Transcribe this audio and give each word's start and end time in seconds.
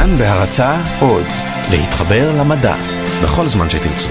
כאן 0.00 0.18
בהרצה 0.18 0.82
עוד, 1.00 1.24
להתחבר 1.70 2.38
למדע, 2.38 2.74
בכל 3.22 3.46
זמן 3.46 3.70
שתרצו. 3.70 4.08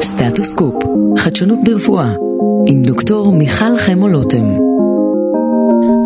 סטטוס 0.00 0.54
קופ, 0.54 0.74
חדשנות 1.18 1.58
ברפואה, 1.64 2.12
עם 2.66 2.82
דוקטור 2.82 3.32
מיכל 3.32 3.78
חמו 3.78 4.08
לוטם. 4.08 4.44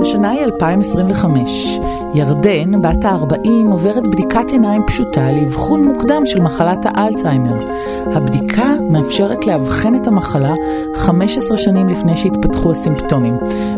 השנה 0.02 0.30
היא 0.30 0.44
2025. 0.44 1.78
ירדן, 2.14 2.82
בת 2.82 3.04
ה-40, 3.04 3.48
עוברת 3.70 4.06
בדיקת 4.06 4.50
עיניים 4.50 4.82
פשוטה 4.86 5.32
לאבחון 5.32 5.84
מוקדם 5.84 6.26
של 6.26 6.40
מחלת 6.40 6.86
האלצהיימר. 6.86 7.66
הבדיקה 8.06 8.74
מאפשרת 8.90 9.46
לאבחן 9.46 9.94
את 9.94 10.06
המחלה 10.06 10.54
15 10.94 11.56
שנים 11.56 11.88
לפני 11.88 12.16
שהתפתחו 12.16 12.70
הסימפטומים, 12.70 13.34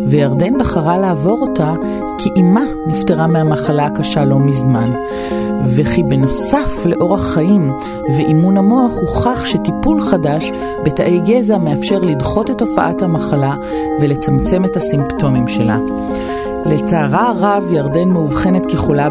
וירדן 0.07 0.59
בחרה 0.59 0.99
לעבור 0.99 1.41
אותה 1.41 1.75
כי 2.19 2.31
אמה 2.41 2.65
נפטרה 2.87 3.27
מהמחלה 3.27 3.87
הקשה 3.87 4.25
לא 4.25 4.39
מזמן. 4.39 4.93
וכי 5.65 6.03
בנוסף 6.03 6.87
לאורח 6.87 7.35
חיים 7.35 7.73
ואימון 8.17 8.57
המוח 8.57 8.93
הוכח 9.01 9.47
שטיפול 9.47 10.01
חדש 10.01 10.53
בתאי 10.85 11.21
גזע 11.21 11.59
מאפשר 11.59 11.99
לדחות 11.99 12.51
את 12.51 12.59
תופעת 12.59 13.03
המחלה 13.03 13.55
ולצמצם 14.01 14.65
את 14.65 14.77
הסימפטומים 14.77 15.49
שלה. 15.49 15.79
לצערה 16.67 17.29
הרב, 17.29 17.73
ירדן 17.73 18.09
מאובחנת 18.09 18.67
כחולה 18.67 19.09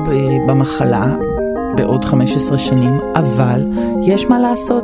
במחלה 0.47 1.15
בעוד 1.77 2.05
15 2.05 2.57
שנים, 2.57 2.99
אבל 3.15 3.65
יש 4.01 4.25
מה 4.25 4.39
לעשות. 4.39 4.83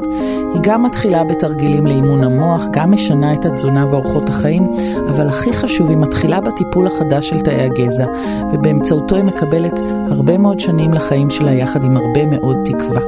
היא 0.54 0.62
גם 0.64 0.84
מתחילה 0.84 1.24
בתרגילים 1.24 1.88
לאימון 1.88 2.24
המוח, 2.24 2.64
גם 2.72 2.91
משנה 2.91 3.34
את 3.34 3.46
התזונה 3.46 3.86
ואורחות 3.88 4.30
החיים, 4.30 4.72
אבל 5.10 5.28
הכי 5.28 5.54
חשוב, 5.54 5.90
היא 5.90 5.98
מתחילה 5.98 6.41
בטיפול 6.41 6.88
החדש 6.88 7.30
של 7.30 7.40
תאי 7.40 7.62
הגזע, 7.62 8.05
ובאמצעותו 8.54 9.16
היא 9.16 9.24
מקבלת 9.24 9.80
הרבה 10.12 10.38
מאוד 10.38 10.60
שנים 10.60 10.94
לחיים 10.94 11.29
שלה 11.29 11.52
יחד 11.52 11.84
עם 11.84 11.98
הרבה 11.98 12.26
מאוד 12.26 12.57
תקווה. 12.66 13.02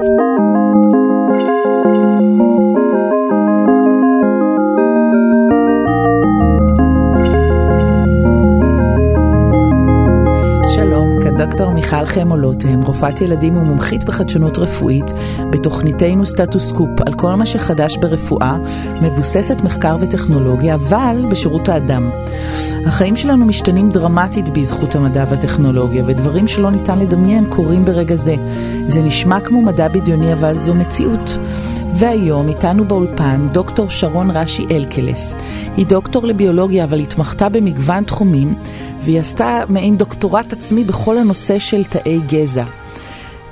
דוקטור 11.57 11.73
מיכל 11.73 12.05
חמו 12.05 12.37
לוטם, 12.37 12.81
רופאת 12.81 13.21
ילדים 13.21 13.57
ומומחית 13.57 14.03
בחדשנות 14.03 14.57
רפואית, 14.57 15.05
בתוכניתנו 15.49 16.25
סטטוס 16.25 16.71
קופ 16.71 16.89
על 17.05 17.13
כל 17.13 17.35
מה 17.35 17.45
שחדש 17.45 17.97
ברפואה, 17.97 18.57
מבוססת 19.01 19.61
מחקר 19.63 19.97
וטכנולוגיה, 19.99 20.75
אבל 20.75 21.25
בשירות 21.29 21.69
האדם. 21.69 22.09
החיים 22.85 23.15
שלנו 23.15 23.45
משתנים 23.45 23.89
דרמטית 23.89 24.49
בזכות 24.49 24.95
המדע 24.95 25.23
והטכנולוגיה, 25.29 26.03
ודברים 26.05 26.47
שלא 26.47 26.71
ניתן 26.71 26.99
לדמיין 26.99 27.45
קורים 27.49 27.85
ברגע 27.85 28.15
זה. 28.15 28.35
זה 28.87 29.01
נשמע 29.01 29.39
כמו 29.39 29.61
מדע 29.61 29.87
בדיוני, 29.87 30.33
אבל 30.33 30.57
זו 30.57 30.73
מציאות. 30.73 31.37
והיום 31.99 32.49
איתנו 32.49 32.85
באולפן 32.85 33.47
דוקטור 33.51 33.89
שרון 33.89 34.31
רשי 34.31 34.65
אלקלס. 34.71 35.35
היא 35.77 35.85
דוקטור 35.85 36.27
לביולוגיה 36.27 36.83
אבל 36.83 36.99
התמחתה 36.99 37.49
במגוון 37.49 38.03
תחומים 38.03 38.55
והיא 38.99 39.19
עשתה 39.19 39.63
מעין 39.69 39.97
דוקטורט 39.97 40.53
עצמי 40.53 40.83
בכל 40.83 41.17
הנושא 41.17 41.59
של 41.59 41.83
תאי 41.83 42.19
גזע. 42.27 42.65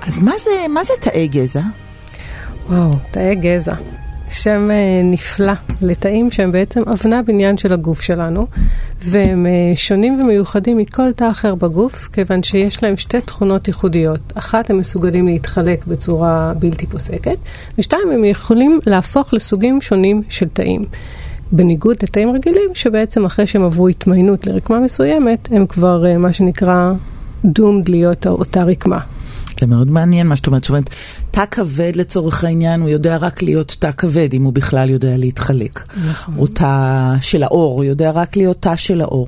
אז 0.01 0.19
מה 0.19 0.31
זה, 0.37 0.49
מה 0.69 0.83
זה 0.83 0.93
תאי 1.01 1.27
גזע? 1.27 1.61
וואו, 2.69 2.91
תאי 3.11 3.35
גזע. 3.35 3.75
שם 4.29 4.71
אה, 4.71 5.01
נפלא 5.03 5.53
לתאים 5.81 6.31
שהם 6.31 6.51
בעצם 6.51 6.81
אבני 6.81 7.15
הבניין 7.15 7.57
של 7.57 7.73
הגוף 7.73 8.01
שלנו, 8.01 8.47
והם 9.01 9.45
אה, 9.45 9.75
שונים 9.75 10.19
ומיוחדים 10.19 10.77
מכל 10.77 11.11
תא 11.11 11.31
אחר 11.31 11.55
בגוף, 11.55 12.09
כיוון 12.13 12.43
שיש 12.43 12.83
להם 12.83 12.97
שתי 12.97 13.21
תכונות 13.21 13.67
ייחודיות. 13.67 14.19
אחת, 14.35 14.69
הם 14.69 14.77
מסוגלים 14.77 15.27
להתחלק 15.27 15.85
בצורה 15.85 16.53
בלתי 16.59 16.85
פוסקת, 16.85 17.37
ושתיים, 17.77 18.11
הם 18.13 18.23
יכולים 18.23 18.79
להפוך 18.85 19.33
לסוגים 19.33 19.81
שונים 19.81 20.21
של 20.29 20.47
תאים. 20.47 20.81
בניגוד 21.51 21.95
לתאים 22.03 22.29
רגילים, 22.29 22.69
שבעצם 22.73 23.25
אחרי 23.25 23.47
שהם 23.47 23.63
עברו 23.63 23.87
התמיינות 23.87 24.47
לרקמה 24.47 24.79
מסוימת, 24.79 25.47
הם 25.51 25.65
כבר 25.65 26.05
אה, 26.05 26.17
מה 26.17 26.33
שנקרא 26.33 26.93
doomed 27.45 27.89
להיות 27.89 28.27
אותה 28.27 28.63
רקמה. 28.63 28.99
זה 29.59 29.67
מאוד 29.67 29.91
מעניין 29.91 30.27
מה 30.27 30.35
שאת 30.35 30.47
אומרת. 30.47 30.63
זאת 30.63 30.69
אומרת, 30.69 30.89
תא 31.31 31.45
כבד 31.51 31.91
לצורך 31.95 32.43
העניין, 32.43 32.81
הוא 32.81 32.89
יודע 32.89 33.17
רק 33.17 33.43
להיות 33.43 33.75
תא 33.79 33.91
כבד, 33.91 34.33
אם 34.33 34.43
הוא 34.43 34.53
בכלל 34.53 34.89
יודע 34.89 35.17
להתחלק. 35.17 35.83
נכון. 36.09 36.35
או 36.37 36.47
תא 36.47 37.13
של 37.21 37.43
האור, 37.43 37.73
הוא 37.73 37.83
יודע 37.83 38.11
רק 38.11 38.37
להיות 38.37 38.61
תא 38.61 38.75
של 38.75 39.01
האור. 39.01 39.27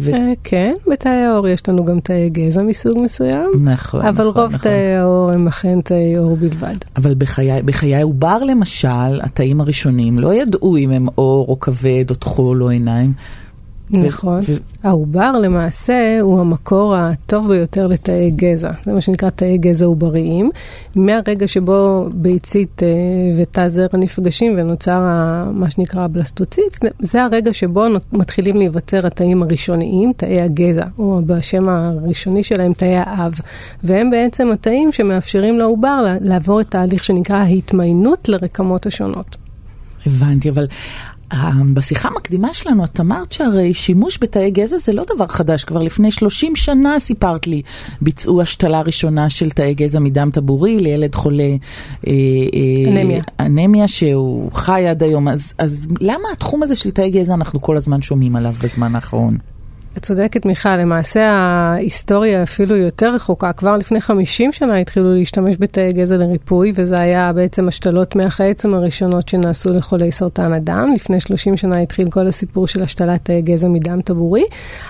ו... 0.00 0.10
כן, 0.44 0.74
בתאי 0.90 1.10
האור 1.10 1.48
יש 1.48 1.68
לנו 1.68 1.84
גם 1.84 2.00
תאי 2.00 2.30
גזע 2.30 2.62
מסוג 2.62 2.98
מסוים. 2.98 3.50
נכון, 3.64 4.06
אבל 4.06 4.28
נכון, 4.28 4.42
רוב 4.42 4.54
נכון. 4.54 4.58
תאי 4.58 4.94
האור 4.94 5.30
הם 5.34 5.48
אכן 5.48 5.80
תאי 5.80 6.18
אור 6.18 6.36
בלבד. 6.36 6.76
אבל 6.96 7.14
בחיי, 7.14 7.62
בחיי 7.62 8.02
עובר 8.02 8.38
למשל, 8.38 9.20
התאים 9.20 9.60
הראשונים 9.60 10.18
לא 10.18 10.34
ידעו 10.34 10.76
אם 10.76 10.90
הם 10.90 11.08
אור 11.18 11.48
או 11.48 11.60
כבד 11.60 12.04
או 12.10 12.14
טחול 12.14 12.62
או 12.62 12.68
עיניים. 12.68 13.12
נכון. 13.90 14.40
ו- 14.48 14.52
העובר 14.88 15.32
למעשה 15.32 16.18
הוא 16.20 16.40
המקור 16.40 16.94
הטוב 16.96 17.48
ביותר 17.48 17.86
לתאי 17.86 18.30
גזע. 18.36 18.70
זה 18.84 18.92
מה 18.92 19.00
שנקרא 19.00 19.30
תאי 19.30 19.58
גזע 19.58 19.84
עובריים. 19.86 20.50
מהרגע 20.96 21.48
שבו 21.48 22.08
ביצית 22.12 22.82
אה, 22.82 22.88
ותא 23.38 23.68
זרע 23.68 23.86
נפגשים 23.94 24.54
ונוצר 24.58 24.98
ה- 24.98 25.50
מה 25.52 25.70
שנקרא 25.70 26.02
הבלסטוציט, 26.04 26.78
זה 27.00 27.22
הרגע 27.22 27.52
שבו 27.52 27.82
מתחילים 28.12 28.56
להיווצר 28.56 29.06
התאים 29.06 29.42
הראשוניים, 29.42 30.12
תאי 30.16 30.40
הגזע, 30.42 30.84
או 30.98 31.20
בשם 31.26 31.68
הראשוני 31.68 32.44
שלהם 32.44 32.72
תאי 32.72 32.96
האב. 32.96 33.32
והם 33.84 34.10
בעצם 34.10 34.50
התאים 34.52 34.92
שמאפשרים 34.92 35.58
לעובר 35.58 36.04
לעבור 36.20 36.60
את 36.60 36.70
תהליך 36.70 37.04
שנקרא 37.04 37.36
ההתמיינות 37.36 38.28
לרקמות 38.28 38.86
השונות. 38.86 39.36
הבנתי, 40.06 40.50
אבל 40.50 40.66
בשיחה 41.74 42.08
המקדימה 42.08 42.54
שלנו 42.54 42.84
את 42.84 43.00
אמרת 43.00 43.32
שהרי 43.32 43.74
שימוש 43.74 44.18
בתאי 44.20 44.50
גזע 44.50 44.78
זה 44.78 44.92
לא 44.92 45.04
דבר 45.14 45.26
חדש, 45.26 45.64
כבר 45.64 45.82
לפני 45.82 46.10
30 46.10 46.56
שנה 46.56 47.00
סיפרת 47.00 47.46
לי, 47.46 47.62
ביצעו 48.00 48.42
השתלה 48.42 48.80
ראשונה 48.80 49.30
של 49.30 49.50
תאי 49.50 49.74
גזע 49.74 49.98
מדם 49.98 50.30
טבורי 50.32 50.78
לילד 50.78 51.14
חולה 51.14 51.56
אה, 52.06 52.12
אנמיה, 52.88 53.20
אנמיה 53.40 53.88
שהוא 53.88 54.52
חי 54.52 54.86
עד 54.88 55.02
היום, 55.02 55.28
אז, 55.28 55.54
אז 55.58 55.88
למה 56.00 56.28
התחום 56.32 56.62
הזה 56.62 56.76
של 56.76 56.90
תאי 56.90 57.10
גזע 57.10 57.34
אנחנו 57.34 57.60
כל 57.60 57.76
הזמן 57.76 58.02
שומעים 58.02 58.36
עליו 58.36 58.54
בזמן 58.62 58.94
האחרון? 58.94 59.38
את 59.98 60.02
צודקת 60.02 60.46
מיכל, 60.46 60.76
למעשה 60.76 61.22
ההיסטוריה 61.30 62.42
אפילו 62.42 62.76
יותר 62.76 63.14
רחוקה. 63.14 63.52
כבר 63.52 63.76
לפני 63.76 64.00
50 64.00 64.52
שנה 64.52 64.78
התחילו 64.78 65.14
להשתמש 65.14 65.56
בתאי 65.58 65.92
גזע 65.92 66.16
לריפוי, 66.16 66.72
וזה 66.74 67.00
היה 67.00 67.32
בעצם 67.32 67.68
השתלות 67.68 68.16
מח 68.16 68.40
העצם 68.40 68.74
הראשונות 68.74 69.28
שנעשו 69.28 69.70
לחולי 69.70 70.12
סרטן 70.12 70.52
הדם. 70.52 70.92
לפני 70.94 71.20
30 71.20 71.56
שנה 71.56 71.80
התחיל 71.80 72.10
כל 72.10 72.26
הסיפור 72.26 72.66
של 72.66 72.82
השתלת 72.82 73.24
תאי 73.24 73.42
גזע 73.42 73.68
מדם 73.68 74.00
טבורי, 74.00 74.44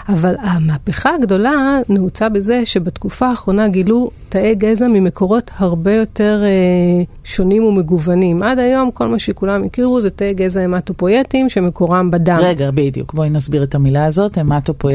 אבל 0.08 0.34
המהפכה 0.40 1.14
הגדולה 1.14 1.78
נעוצה 1.88 2.28
בזה 2.28 2.60
שבתקופה 2.64 3.26
האחרונה 3.26 3.68
גילו 3.68 4.10
תאי 4.28 4.54
גזע 4.54 4.88
ממקורות 4.88 5.50
הרבה 5.56 5.94
יותר 5.94 6.42
אה, 6.44 7.04
שונים 7.24 7.64
ומגוונים. 7.64 8.42
עד 8.42 8.58
היום 8.58 8.90
כל 8.90 9.08
מה 9.08 9.18
שכולם 9.18 9.64
הכירו 9.64 10.00
זה 10.00 10.10
תאי 10.10 10.34
גזע 10.34 10.60
המטופויטיים 10.60 11.48
שמקורם 11.48 12.10
בדם. 12.10 12.38
רגע, 12.40 12.70
בדיוק, 12.70 13.14
בואי 13.14 13.30
נסביר 13.30 13.62
את 13.62 13.74
המילה 13.74 14.04
הזאת, 14.04 14.38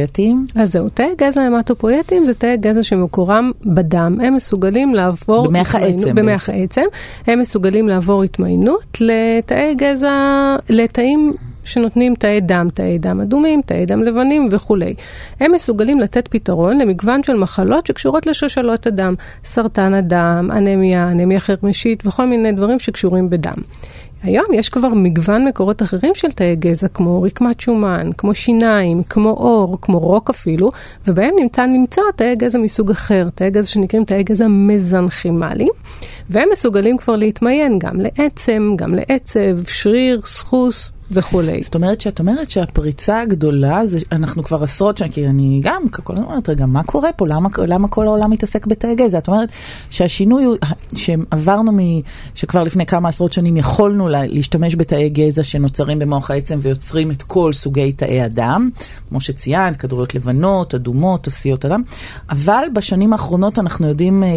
המטופויטיים. 0.04 0.46
אז 0.56 0.72
זהו, 0.72 0.90
תאי 0.90 1.10
גזע 1.18 1.42
המטופויטיים 1.42 2.26
זה 2.26 2.34
תאי 2.34 2.58
גזע 2.58 2.84
שמקורם 2.84 3.52
בדם. 3.66 4.18
הם 4.22 4.36
מסוגלים 4.36 4.96
לעבור... 4.96 5.48
במח 5.48 5.76
העצם. 5.76 6.16
במח 6.16 6.50
העצם. 6.50 6.82
הם 7.28 7.40
מסוגלים 7.40 7.88
לעבור 7.88 8.24
התמיינות 8.24 8.98
לתאי 9.02 9.76
גזע, 9.76 10.12
לתאים 10.70 11.34
שנותנים 11.66 12.16
תאי 12.16 12.42
דם, 12.42 12.68
תאי 12.74 12.98
דם 12.98 13.22
אדומים, 13.22 13.62
תאי 13.66 13.86
דם 13.86 14.04
לבנים 14.04 14.50
וכולי. 14.52 14.94
הם 15.40 15.52
מסוגלים 15.52 16.00
לתת 16.00 16.28
פתרון 16.28 16.78
למגוון 16.78 17.24
של 17.24 17.34
מחלות 17.34 17.88
שקשורות 17.88 18.26
לשושלות 18.26 18.88
הדם, 18.88 19.12
סרטן 19.44 19.94
הדם, 19.94 20.50
אנמיה, 20.52 21.12
אנמיה 21.12 21.40
חרמשית 21.40 22.08
וכל 22.08 22.26
מיני 22.26 22.52
דברים 22.52 22.80
שקשורים 22.80 23.30
בדם. 23.30 23.54
היום 24.24 24.46
יש 24.54 24.70
כבר 24.70 24.90
מגוון 24.90 25.46
מקורות 25.46 25.82
אחרים 25.82 26.12
של 26.16 26.32
תאי 26.32 26.56
גזע, 26.56 26.88
כמו 26.88 27.22
רקמת 27.22 27.60
שומן, 27.60 28.10
כמו 28.18 28.36
שיניים, 28.36 29.04
כמו 29.04 29.30
עור, 29.30 29.78
כמו 29.82 30.00
רוק 30.00 30.30
אפילו, 30.30 30.70
ובהם 31.08 31.34
נמצא 31.40 31.64
למצוא 31.66 32.04
תאי 32.16 32.36
גזע 32.36 32.58
מסוג 32.58 32.92
אחר, 32.92 33.28
תאי 33.36 33.50
גזע 33.50 33.68
שנקראים 33.68 34.06
תאי 34.06 34.24
גזע 34.24 34.48
מזנכימלי, 34.48 35.68
והם 36.30 36.50
מסוגלים 36.52 36.98
כבר 36.98 37.16
להתמיין 37.16 37.80
גם 37.80 38.02
לעצם, 38.02 38.74
גם 38.76 38.90
לעצב, 38.96 39.68
שריר, 39.68 40.22
סחוס 40.26 40.92
וכולי. 41.14 41.64
זאת 41.64 41.76
אומרת 41.76 42.02
שאת 42.02 42.20
אומרת 42.20 42.50
שהפריצה 42.50 43.22
הגדולה, 43.22 43.86
זה, 43.86 44.00
אנחנו 44.12 44.44
כבר 44.44 44.64
עשרות 44.64 44.98
שנים, 44.98 45.12
כי 45.12 45.28
אני 45.28 45.60
גם 45.64 45.88
כל 46.04 46.14
הזמן 46.14 46.26
אומרת, 46.26 46.50
רגע, 46.50 46.66
מה 46.66 46.84
קורה 46.84 47.14
פה? 47.14 47.28
למה, 47.28 47.50
למה 47.68 47.88
כל 47.88 48.08
העולם 48.08 48.32
מתעסק 48.32 48.68
בתאי 48.68 48.96
גזע? 48.96 49.18
את 49.18 49.28
אומרת 49.28 49.50
שהשינוי 49.90 50.44
הוא, 50.44 50.56
שעברנו 50.96 51.72
מ... 51.72 51.78
שכבר 52.36 52.64
לפני 52.64 52.86
כמה 52.86 53.10
עשרות 53.10 53.34
שנים 53.34 53.58
יכולנו 53.58 54.08
לה, 54.08 54.26
להשתמש 54.26 54.76
בתאי 54.76 55.10
גזע 55.10 55.44
שנוצרים 55.44 56.00
במוח 56.00 56.32
העצם 56.32 56.60
ויוצרים 56.62 57.12
את 57.12 57.24
כל 57.24 57.54
סוגי 57.54 57.92
תאי 57.92 58.22
הדם, 58.22 58.70
כמו 59.10 59.22
שציינת, 59.22 59.78
כדוריות 59.78 60.16
לבנות, 60.16 60.76
אדומות, 60.76 61.28
עשיות 61.28 61.66
הדם, 61.66 61.82
אבל 62.30 62.64
בשנים 62.74 63.14
האחרונות 63.14 63.60
אנחנו 63.60 63.88
יודעים... 63.88 64.24
אה, 64.24 64.30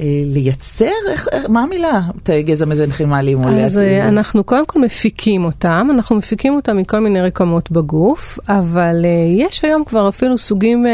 אה, 0.00 0.22
לייצר, 0.26 0.86
איך, 1.10 1.28
מה 1.48 1.62
המילה? 1.62 2.00
תאי 2.22 2.42
גזע 2.42 2.66
מזנכימליים? 2.66 3.44
אז 3.44 3.78
אה, 3.78 4.08
אנחנו 4.08 4.44
קודם 4.44 4.66
כל 4.66 4.80
מפיקים 4.80 5.44
אותם, 5.44 5.88
אנחנו 6.02 6.16
מפיקים 6.16 6.54
אותם 6.54 6.76
מכל 6.76 6.98
מיני 6.98 7.20
רקמות 7.20 7.70
בגוף, 7.70 8.38
אבל 8.48 9.04
אה, 9.04 9.44
יש 9.46 9.64
היום 9.64 9.84
כבר 9.84 10.08
אפילו 10.08 10.38
סוגים 10.38 10.86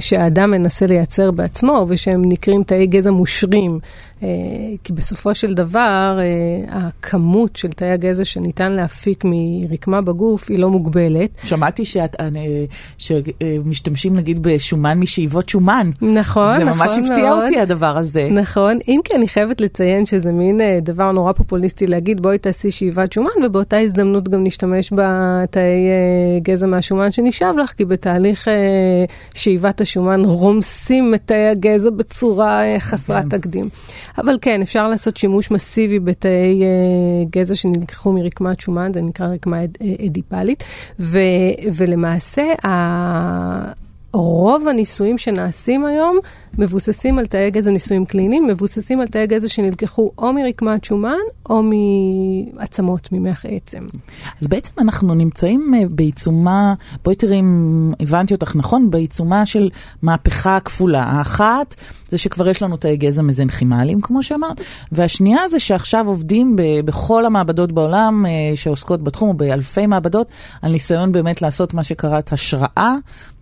שהאדם 0.00 0.50
מנסה 0.50 0.86
לייצר 0.86 1.30
בעצמו, 1.30 1.86
ושהם 1.88 2.22
נקראים 2.24 2.62
תאי 2.62 2.86
גזע 2.86 3.10
מושרים. 3.10 3.80
אה, 4.22 4.28
כי 4.84 4.92
בסופו 4.92 5.34
של 5.34 5.54
דבר, 5.54 6.18
אה, 6.20 6.24
הכמות 6.68 7.56
של 7.56 7.68
תאי 7.68 7.90
הגזע 7.90 8.24
שניתן 8.24 8.72
להפיק 8.72 9.24
מרקמה 9.24 10.00
בגוף 10.00 10.50
היא 10.50 10.58
לא 10.58 10.70
מוגבלת. 10.70 11.30
שמעתי 11.44 11.84
שאת, 11.84 12.16
אה, 12.20 12.28
שמשתמשים 12.98 14.16
נגיד 14.16 14.42
בשומן 14.42 14.98
משאיבות 14.98 15.48
שומן. 15.48 15.90
נכון, 16.02 16.14
נכון 16.14 16.42
מאוד. 16.42 16.58
זה 16.58 16.64
ממש 16.64 17.10
הפתיע 17.10 17.32
אותי 17.32 17.60
הדבר 17.60 17.96
הזה. 17.96 18.28
נכון, 18.30 18.78
אם 18.88 19.00
כי 19.04 19.16
אני 19.16 19.28
חייבת 19.28 19.60
לציין 19.60 20.06
שזה 20.06 20.32
מין 20.32 20.60
דבר 20.82 21.12
נורא 21.12 21.32
פופוליסטי 21.32 21.86
להגיד, 21.86 22.20
בואי 22.20 22.38
תעשי 22.38 22.70
שאיבת 22.70 23.12
שומן, 23.12 23.30
ובאותה 23.44 23.78
הזדמנות 23.78 24.28
גם 24.28 24.44
נשתמש 24.44 24.92
בתאי 24.92 25.88
גזע 26.42 26.66
מהשומן 26.66 27.12
שנשאב 27.12 27.56
לך, 27.58 27.72
כי 27.72 27.84
בתהליך 27.84 28.48
שאיבת 29.34 29.80
השומן 29.80 30.24
רומסים 30.24 31.14
את 31.14 31.20
תאי 31.24 31.48
הגזע 31.48 31.90
בצורה 31.90 32.62
חסרת 32.78 33.22
כן. 33.22 33.38
תקדים. 33.38 33.68
אבל 34.18 34.38
כן, 34.40 34.62
אפשר 34.62 34.88
לעשות 34.88 35.16
שימוש 35.16 35.50
מסיבי 35.50 35.98
בתאי 35.98 36.62
uh, 36.62 37.28
גזע 37.30 37.54
שנלקחו 37.54 38.12
מרקמת 38.12 38.60
שומן, 38.60 38.90
זה 38.94 39.02
נקרא 39.02 39.26
רקמה 39.26 39.64
אד, 39.64 39.78
אדיפלית, 40.06 40.64
ו, 41.00 41.18
ולמעשה 41.76 42.66
ה... 42.66 43.87
רוב 44.12 44.68
הניסויים 44.68 45.18
שנעשים 45.18 45.84
היום 45.84 46.18
מבוססים 46.58 47.18
על 47.18 47.26
תאי 47.26 47.50
גזע 47.50 47.70
ניסויים 47.70 48.04
קליניים, 48.04 48.46
מבוססים 48.46 49.00
על 49.00 49.08
תאי 49.08 49.26
גזע 49.26 49.48
שנלקחו 49.48 50.10
או 50.18 50.32
מרקמת 50.32 50.84
שומן 50.84 51.16
או 51.50 51.62
מעצמות, 51.62 53.08
ממח 53.12 53.44
עצם. 53.48 53.86
אז 54.40 54.48
בעצם 54.48 54.72
אנחנו 54.78 55.14
נמצאים 55.14 55.74
אה, 55.74 55.82
בעיצומה, 55.90 56.74
בואי 57.04 57.16
תראי 57.16 57.40
אם 57.40 57.92
הבנתי 58.00 58.34
אותך 58.34 58.56
נכון, 58.56 58.90
בעיצומה 58.90 59.46
של 59.46 59.70
מהפכה 60.02 60.60
כפולה. 60.60 61.02
האחת 61.02 61.74
זה 62.08 62.18
שכבר 62.18 62.48
יש 62.48 62.62
לנו 62.62 62.76
תאי 62.76 62.96
גזע 62.96 63.22
מזנכימליים, 63.22 64.00
כמו 64.00 64.22
שאמרת, 64.22 64.60
והשנייה 64.92 65.48
זה 65.48 65.60
שעכשיו 65.60 66.06
עובדים 66.06 66.56
ב- 66.56 66.80
בכל 66.84 67.26
המעבדות 67.26 67.72
בעולם 67.72 68.26
אה, 68.26 68.56
שעוסקות 68.56 69.04
בתחום, 69.04 69.36
באלפי 69.36 69.86
מעבדות, 69.86 70.28
על 70.62 70.72
ניסיון 70.72 71.12
באמת 71.12 71.42
לעשות 71.42 71.74
מה 71.74 71.84
שקראת 71.84 72.32
השראה 72.32 72.96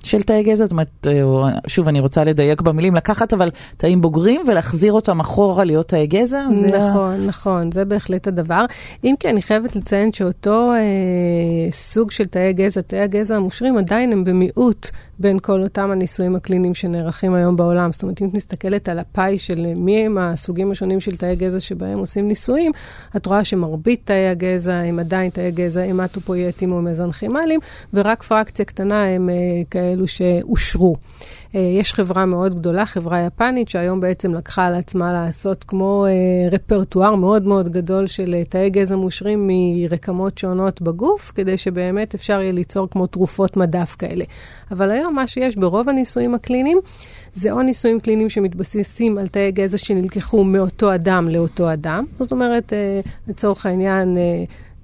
של 0.06 0.22
תאי 0.22 0.42
גזע, 0.42 0.64
זאת 0.64 0.72
אומרת, 0.72 1.06
אה, 1.06 1.22
שוב, 1.66 1.88
אני 1.88 2.00
רוצה 2.00 2.24
לדייק 2.24 2.60
במילים, 2.60 2.94
לקחת 2.94 3.32
אבל 3.32 3.50
תאים 3.76 4.00
בוגרים 4.00 4.40
ולהחזיר 4.46 4.92
אותם 4.92 5.20
אחורה 5.20 5.64
להיות 5.64 5.88
תאי 5.88 6.06
גזע? 6.06 6.46
נכון, 6.50 7.16
זה... 7.16 7.26
נכון, 7.26 7.72
זה 7.72 7.84
בהחלט 7.84 8.26
הדבר. 8.26 8.64
אם 9.04 9.14
כי 9.20 9.28
אני 9.28 9.42
חייבת 9.42 9.76
לציין 9.76 10.12
שאותו 10.12 10.72
אה, 10.72 11.72
סוג 11.72 12.10
של 12.10 12.24
תאי 12.24 12.52
גזע, 12.52 12.80
תאי 12.80 13.00
הגזע 13.00 13.36
המושרים, 13.36 13.78
עדיין 13.78 14.12
הם 14.12 14.24
במיעוט 14.24 14.90
בין 15.18 15.38
כל 15.38 15.62
אותם 15.62 15.90
הניסויים 15.90 16.36
הקליניים 16.36 16.74
שנערכים 16.74 17.34
היום 17.34 17.56
בעולם. 17.56 17.92
זאת 17.92 18.02
אומרת, 18.02 18.22
אם 18.22 18.28
את 18.28 18.34
מסתכלת 18.34 18.88
על 18.88 18.98
הפאי 18.98 19.38
של 19.38 19.66
מי 19.76 20.06
הם 20.06 20.18
הסוגים 20.18 20.70
השונים 20.70 21.00
של 21.00 21.16
תאי 21.16 21.36
גזע 21.36 21.60
שבהם 21.60 21.98
עושים 21.98 22.28
ניסויים, 22.28 22.72
את 23.16 23.26
רואה 23.26 23.44
שמרבית 23.44 24.00
תאי 24.04 24.28
הגזע 24.28 24.74
הם 24.74 24.98
עדיין 24.98 25.30
תאי 25.30 25.50
גזע 25.50 25.82
המטופויטיים 25.82 26.72
או 26.72 26.82
מזנכימליים, 26.82 27.60
ורק 27.94 28.22
פרקציה 28.22 28.64
קטנה 28.64 29.04
הם 29.04 29.30
אה, 29.30 29.34
כאלו 29.96 30.08
שאושרו. 30.08 30.94
אה, 31.54 31.60
יש 31.60 31.94
חברה 31.94 32.26
מאוד 32.26 32.54
גדולה, 32.54 32.86
חברה 32.86 33.20
יפנית, 33.20 33.68
שהיום 33.68 34.00
בעצם 34.00 34.34
לקחה 34.34 34.66
על 34.66 34.74
עצמה 34.74 35.12
לעשות 35.12 35.64
כמו 35.64 36.06
אה, 36.06 36.48
רפרטואר 36.52 37.14
מאוד 37.14 37.46
מאוד 37.46 37.68
גדול 37.68 38.06
של 38.06 38.34
אה, 38.34 38.44
תאי 38.44 38.70
גזע 38.70 38.96
מושרים 38.96 39.50
מרקמות 39.50 40.38
שונות 40.38 40.82
בגוף, 40.82 41.32
כדי 41.34 41.58
שבאמת 41.58 42.14
אפשר 42.14 42.40
יהיה 42.40 42.52
ליצור 42.52 42.88
כמו 42.90 43.06
תרופות 43.06 43.56
מדף 43.56 43.96
כאלה. 43.98 44.24
אבל 44.70 44.90
היום 44.90 45.14
מה 45.14 45.26
שיש 45.26 45.56
ברוב 45.56 45.88
הניסויים 45.88 46.34
הקליניים, 46.34 46.78
זה 47.32 47.52
או 47.52 47.62
ניסויים 47.62 48.00
קליניים 48.00 48.30
שמתבססים 48.30 49.18
על 49.18 49.28
תאי 49.28 49.50
גזע 49.52 49.78
שנלקחו 49.78 50.44
מאותו 50.44 50.94
אדם 50.94 51.28
לאותו 51.28 51.72
אדם. 51.72 52.04
זאת 52.18 52.32
אומרת, 52.32 52.72
לצורך 53.28 53.66
העניין, 53.66 54.16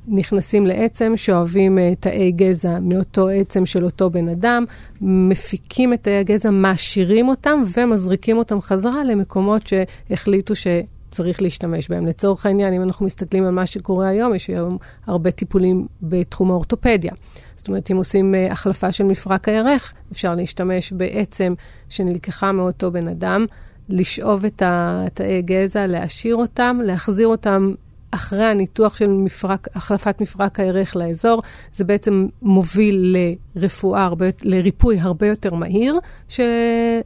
נכנסים 0.08 0.66
לעצם, 0.66 1.12
שואבים 1.16 1.78
uh, 1.78 1.80
תאי 2.00 2.32
גזע 2.32 2.78
מאותו 2.80 3.28
עצם 3.28 3.66
של 3.66 3.84
אותו 3.84 4.10
בן 4.10 4.28
אדם, 4.28 4.64
מפיקים 5.00 5.92
את 5.92 6.02
תאי 6.02 6.16
הגזע, 6.16 6.50
מעשירים 6.50 7.28
אותם 7.28 7.62
ומזריקים 7.76 8.38
אותם 8.38 8.60
חזרה 8.60 9.04
למקומות 9.04 9.62
שהחליטו 9.66 10.54
שצריך 10.54 11.42
להשתמש 11.42 11.88
בהם. 11.88 12.06
לצורך 12.06 12.46
העניין, 12.46 12.74
אם 12.74 12.82
אנחנו 12.82 13.06
מסתכלים 13.06 13.44
על 13.44 13.50
מה 13.50 13.66
שקורה 13.66 14.08
היום, 14.08 14.34
יש 14.34 14.46
היום 14.46 14.78
הרבה 15.06 15.30
טיפולים 15.30 15.86
בתחום 16.02 16.50
האורתופדיה. 16.50 17.12
זאת 17.56 17.68
אומרת, 17.68 17.90
אם 17.90 17.96
עושים 17.96 18.34
uh, 18.34 18.52
החלפה 18.52 18.92
של 18.92 19.04
מפרק 19.04 19.48
הירך, 19.48 19.92
אפשר 20.12 20.34
להשתמש 20.34 20.92
בעצם 20.92 21.54
שנלקחה 21.88 22.52
מאותו 22.52 22.90
בן 22.90 23.08
אדם. 23.08 23.46
לשאוב 23.88 24.44
את 24.44 24.62
התאי 24.66 25.42
גזע, 25.42 25.86
להעשיר 25.86 26.36
אותם, 26.36 26.78
להחזיר 26.84 27.26
אותם 27.26 27.72
אחרי 28.14 28.44
הניתוח 28.44 28.96
של 28.96 29.06
מפרק, 29.06 29.68
החלפת 29.74 30.20
מפרק 30.20 30.60
הירך 30.60 30.96
לאזור, 30.96 31.42
זה 31.74 31.84
בעצם 31.84 32.26
מוביל 32.42 33.16
לרפואה, 33.56 34.04
הרבה, 34.04 34.26
לריפוי 34.42 34.98
הרבה 35.00 35.26
יותר 35.26 35.54
מהיר 35.54 35.98
ש, 36.28 36.40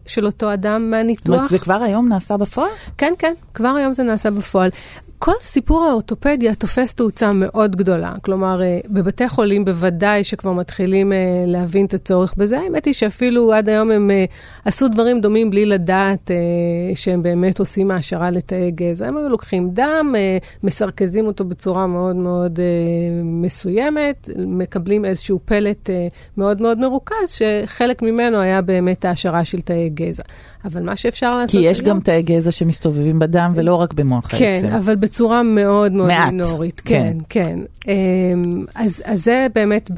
של 0.07 0.27
אותו 0.27 0.55
אדם 0.55 0.91
מהניתוח. 0.91 1.27
זאת 1.27 1.37
אומרת, 1.37 1.51
זה 1.51 1.59
כבר 1.59 1.83
היום 1.83 2.09
נעשה 2.09 2.37
בפועל? 2.37 2.71
כן, 2.99 3.13
כן, 3.19 3.35
כבר 3.55 3.69
היום 3.69 3.93
זה 3.93 4.03
נעשה 4.03 4.31
בפועל. 4.31 4.71
כל 5.27 5.33
סיפור 5.41 5.85
האורתופדיה 5.85 6.55
תופס 6.55 6.95
תאוצה 6.95 7.31
מאוד 7.33 7.77
גדולה. 7.77 8.15
כלומר, 8.23 8.63
אה, 8.63 8.81
בבתי 8.89 9.29
חולים 9.29 9.65
בוודאי 9.65 10.25
שכבר 10.25 10.53
מתחילים 10.53 11.13
אה, 11.13 11.19
להבין 11.47 11.87
את 11.87 11.95
הצורך 11.95 12.35
בזה. 12.37 12.59
האמת 12.59 12.85
היא 12.85 12.95
שאפילו 12.95 13.53
עד 13.53 13.69
היום 13.69 13.91
הם 13.91 14.11
אה, 14.11 14.25
עשו 14.65 14.89
דברים 14.89 15.21
דומים 15.21 15.51
בלי 15.51 15.67
לדעת 15.67 16.31
שהם 16.95 17.23
באמת 17.23 17.59
עושים 17.59 17.91
העשרה 17.91 18.31
לתאי 18.31 18.71
גזע. 18.71 19.07
הם 19.07 19.17
היו 19.17 19.29
לוקחים 19.29 19.71
דם, 19.71 20.15
מסרכזים 20.63 21.27
אותו 21.27 21.45
בצורה 21.45 21.87
מאוד 21.87 22.17
מאוד 22.17 22.59
מסוימת, 23.25 24.31
מקבלים 24.37 25.05
איזשהו 25.05 25.41
פלט 25.45 25.91
מאוד 26.37 26.63
מאוד 26.63 26.79
מרוכז, 26.79 27.29
שחלק 27.29 28.03
ממנו 28.03 28.39
היה 28.39 28.63
באמת 28.63 29.05
העשרה 29.05 29.45
של 29.45 29.61
תאי 29.61 29.89
גזע. 29.89 30.23
אבל 30.67 30.83
מה 30.83 30.97
שאפשר 30.97 31.37
לעשות... 31.37 31.61
כי 31.61 31.67
יש 31.67 31.81
גם 31.81 32.01
תאי 32.01 32.23
גזע 32.23 32.51
שמסתובבים 32.51 33.19
בדם 33.19 33.53
ולא 33.55 33.75
רק 33.75 33.93
במוח 33.93 34.25
העצם. 34.25 34.69
כן, 34.69 34.75
אבל 34.75 34.97
בצורה 34.97 35.43
מאוד 35.43 35.93
מאוד 35.93 36.09
מעט. 36.09 36.33
מינורית. 36.33 36.83
כן, 36.85 37.17
כן. 37.29 37.59
כן. 37.81 37.93
אמ, 37.93 38.65
אז, 38.75 39.03
אז 39.05 39.25
זה 39.25 39.47
באמת 39.55 39.91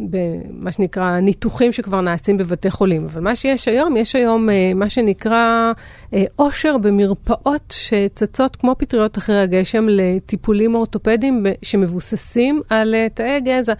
במה 0.00 0.72
שנקרא 0.72 1.20
ניתוחים 1.20 1.72
שכבר 1.72 2.00
נעשים 2.00 2.36
בבתי 2.36 2.70
חולים. 2.70 3.04
אבל 3.04 3.22
מה 3.22 3.36
שיש 3.36 3.68
היום, 3.68 3.96
יש 3.96 4.16
היום 4.16 4.50
אה, 4.50 4.72
מה 4.74 4.88
שנקרא 4.88 5.72
אה, 6.14 6.24
עושר 6.36 6.78
במרפאות 6.78 7.74
שצצות 7.76 8.56
כמו 8.56 8.74
פטריות 8.78 9.18
אחרי 9.18 9.40
הגשם 9.40 9.86
לטיפולים 9.88 10.74
אורתופדיים 10.74 11.46
שמבוססים 11.62 12.62
על 12.70 12.94
אה, 12.94 13.06
תאי 13.14 13.40
גזע. 13.40 13.74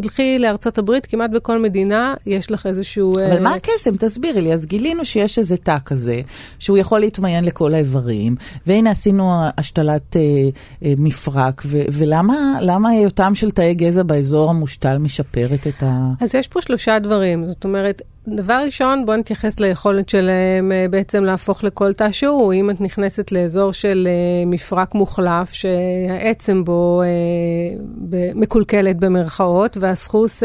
תלכי 0.00 0.38
לארצות 0.38 0.78
הברית, 0.78 1.06
כמעט 1.06 1.30
בכל 1.30 1.58
מדינה 1.58 2.14
יש 2.26 2.50
לך 2.50 2.66
איזשהו... 2.66 3.12
אבל 3.12 3.36
uh... 3.36 3.40
מה 3.40 3.54
הקסם? 3.54 3.96
תסבירי 3.96 4.42
לי. 4.42 4.52
אז 4.52 4.66
גילינו 4.66 5.04
שיש 5.04 5.38
איזה 5.38 5.56
תא 5.56 5.76
כזה, 5.84 6.20
שהוא 6.58 6.78
יכול 6.78 7.00
להתמיין 7.00 7.44
לכל 7.44 7.74
האיברים, 7.74 8.36
והנה 8.66 8.90
עשינו 8.90 9.42
השתלת 9.58 10.16
uh, 10.16 10.16
uh, 10.16 10.86
מפרק, 10.98 11.62
ו- 11.66 11.82
ולמה 11.92 12.88
היותם 12.88 13.34
של 13.34 13.50
תאי 13.50 13.74
גזע 13.74 14.02
באזור 14.02 14.50
המושתל 14.50 14.98
משפרת 14.98 15.66
את 15.66 15.82
ה... 15.82 16.08
אז 16.20 16.34
יש 16.34 16.48
פה 16.48 16.60
שלושה 16.60 16.98
דברים. 16.98 17.48
זאת 17.48 17.64
אומרת, 17.64 18.02
דבר 18.28 18.62
ראשון, 18.64 19.06
בואו 19.06 19.16
נתייחס 19.16 19.60
ליכולת 19.60 20.08
שלהם 20.08 20.72
uh, 20.72 20.90
בעצם 20.90 21.24
להפוך 21.24 21.64
לכל 21.64 21.92
תא 21.92 22.12
שהוא. 22.12 22.52
אם 22.52 22.70
את 22.70 22.80
נכנסת 22.80 23.32
לאזור 23.32 23.72
של 23.72 24.08
uh, 24.08 24.48
מפרק 24.48 24.94
מוחלף, 24.94 25.52
שהעצם 25.52 26.64
בו 26.64 27.02
uh, 27.02 28.14
מקולקלת 28.34 28.96
במרכאות, 28.96 29.76
והסחוס 29.76 30.42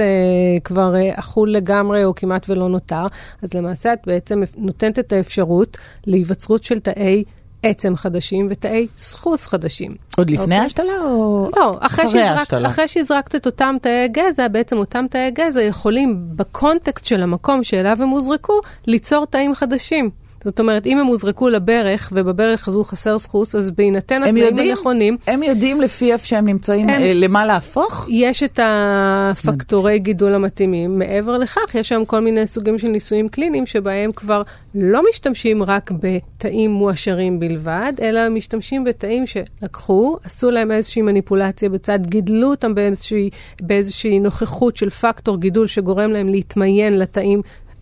כבר 0.63 0.93
אכול 1.13 1.51
לגמרי 1.51 2.05
או 2.05 2.15
כמעט 2.15 2.50
ולא 2.50 2.69
נותר, 2.69 3.05
אז 3.41 3.53
למעשה 3.53 3.93
את 3.93 4.00
בעצם 4.05 4.43
נותנת 4.57 5.00
את 5.00 5.13
האפשרות 5.13 5.77
להיווצרות 6.05 6.63
של 6.63 6.79
תאי 6.79 7.24
עצם 7.67 7.95
חדשים 7.95 8.47
ותאי 8.50 8.88
סחוס 8.97 9.45
חדשים. 9.45 9.95
עוד 10.17 10.29
לפני 10.29 10.43
אוקיי? 10.43 10.57
ההשתלה 10.57 11.01
או 11.03 11.50
לא, 11.55 11.77
אחרי, 11.79 12.21
ההשתלה? 12.24 12.67
אחרי 12.67 12.88
שהזרקת 12.88 13.36
את 13.36 13.45
אותם 13.45 13.75
תאי 13.81 14.07
גזע, 14.07 14.47
בעצם 14.47 14.77
אותם 14.77 15.05
תאי 15.09 15.31
גזע 15.31 15.62
יכולים 15.62 16.17
בקונטקסט 16.36 17.05
של 17.05 17.24
המקום 17.24 17.63
שאליו 17.63 18.03
הם 18.03 18.09
הוזרקו, 18.09 18.59
ליצור 18.88 19.25
תאים 19.25 19.55
חדשים. 19.55 20.09
זאת 20.44 20.60
אומרת, 20.60 20.86
אם 20.86 20.98
הם 21.00 21.06
הוזרקו 21.06 21.50
לברך, 21.50 22.10
ובברך 22.15 22.67
הזו 22.67 22.84
חסר 22.84 23.17
סחוס, 23.17 23.56
אז 23.56 23.72
בהינתן 23.72 24.15
התנאים 24.15 24.38
יודעים, 24.38 24.70
הנכונים, 24.70 25.17
הם 25.27 25.44
יודעים 25.44 25.82
לפי 25.82 26.13
איפה 26.13 26.25
שהם 26.27 26.46
נמצאים, 26.46 26.89
הם- 26.89 27.01
אה, 27.01 27.12
למה 27.15 27.46
להפוך? 27.46 28.08
יש 28.10 28.44
את 28.44 28.60
הפקטורי 28.63 30.00
גידול 30.00 30.34
המתאימים. 30.34 31.00
מעבר 31.00 31.38
לכך, 31.38 31.75
יש 31.75 31.91
היום 31.91 32.06
כל 32.06 32.20
מיני 32.20 32.48
סוגים 32.48 32.77
של 32.77 32.88
ניסויים 32.88 33.29
קליניים 33.29 33.65
שבהם 33.65 34.12
כבר 34.12 34.41
לא 34.75 35.01
משתמשים 35.10 35.63
רק 35.63 35.91
בתאים 35.91 36.72
מועשרים 36.72 37.39
בלבד, 37.39 37.94
אלא 38.01 38.29
משתמשים 38.29 38.84
בתאים 38.84 39.24
שלקחו, 39.27 40.17
עשו 40.24 40.51
להם 40.51 40.72
איזושהי 40.72 41.01
מניפולציה 41.01 41.70
בצד, 41.70 42.00
גידלו 42.08 42.50
אותם 42.50 42.75
באיזושהי, 42.75 43.29
באיזושהי 43.62 44.20
נוכחות 44.20 44.77
של 44.77 44.89
פקטור 44.89 45.38
גידול 45.38 45.67
שגורם 45.67 46.12
להם 46.12 46.27
להתמיין 46.29 47.00
לתאים 47.00 47.41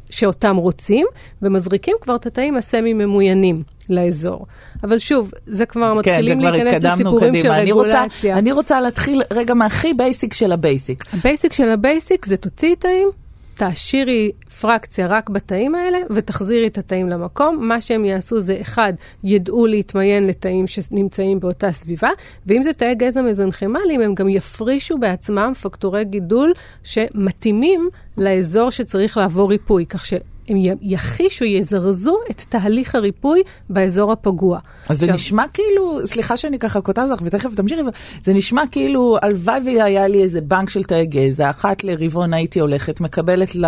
שאותם 0.10 0.56
רוצים, 0.56 1.06
ומזריקים 1.42 1.96
כבר 2.02 2.16
את 2.16 2.26
התאים 2.26 2.58
הסמי-ממוינים 2.58 3.64
לאזור. 3.90 4.46
אבל 4.84 5.00
שוב, 5.00 5.32
זה 5.46 5.66
כבר 5.66 6.02
כן, 6.04 6.12
זה 6.12 6.12
מתחילים 6.12 6.40
כבר 6.40 6.52
להיכנס 6.52 6.84
לסיפורים 6.84 7.34
של 7.36 7.40
קדימה. 7.40 7.62
אני 7.62 7.72
רוצה, 7.72 8.02
רגולציה. 8.02 8.38
אני 8.38 8.52
רוצה 8.52 8.82
להתחיל 8.82 9.22
רגע 9.32 9.54
מהכי 9.54 9.94
basic 9.94 10.34
של 10.34 10.52
ה 10.52 10.59
basic. 10.59 11.04
ה 11.14 11.21
basic 11.21 11.54
של 11.54 11.70
ה 11.70 11.79
basic 11.79 12.26
זה 12.26 12.38
תוציאי 12.38 12.76
תאים, 12.76 13.10
תעשירי 13.54 14.32
פרקציה 14.62 15.08
רק 15.08 15.30
בתאים 15.30 15.76
האלה 15.76 15.98
ותחזירי 16.10 16.68
את 16.68 16.78
התאים 16.78 17.10
למקום. 17.10 17.68
מה 17.68 17.82
שהם 17.82 18.06
יעשו 18.06 18.40
זה, 18.40 18.58
אחד, 18.62 18.94
ידעו 19.24 19.68
להתמיין 19.68 20.28
לתאים 20.28 20.68
שנמצאים 20.68 21.40
באותה 21.40 21.72
סביבה, 21.72 22.10
ואם 22.46 22.64
זה 22.64 22.74
תאי 22.74 22.96
גזע 22.96 23.22
מזנכימליים, 23.22 24.02
הם 24.02 24.16
גם 24.16 24.30
יפרישו 24.30 24.98
בעצמם 24.98 25.52
פקטורי 25.62 26.06
גידול 26.06 26.54
שמתאימים 26.84 27.90
לאזור 28.18 28.70
שצריך 28.70 29.18
לעבור 29.18 29.50
ריפוי, 29.50 29.86
כך 29.86 30.06
שהם 30.06 30.35
י- 30.50 30.70
יחישו, 30.82 31.46
יזרזו 31.46 32.18
את 32.32 32.42
תהליך 32.50 32.96
הריפוי 32.96 33.42
באזור 33.70 34.12
הפגוע. 34.12 34.60
אז 34.90 34.98
זה 35.00 35.06
עכשיו- 35.06 35.16
נשמע 35.16 35.44
כאילו, 35.54 36.00
סליחה 36.06 36.38
שאני 36.38 36.60
ככה 36.60 36.82
קוטעת 36.82 37.12
אותך 37.12 37.22
ותכף 37.26 37.56
תמשיכי, 37.56 37.82
זה 38.24 38.34
נשמע 38.34 38.62
כאילו, 38.72 39.18
הלוואי 39.22 39.60
והיה 39.66 40.08
לי 40.08 40.24
איזה 40.24 40.42
בנק 40.42 40.70
של 40.70 40.84
תאי 40.84 41.06
גזע, 41.06 41.50
אחת 41.50 41.84
לרבעון 41.84 42.34
הייתי 42.34 42.60
הולכת, 42.60 43.02
מקבלת 43.02 43.56
ל, 43.56 43.66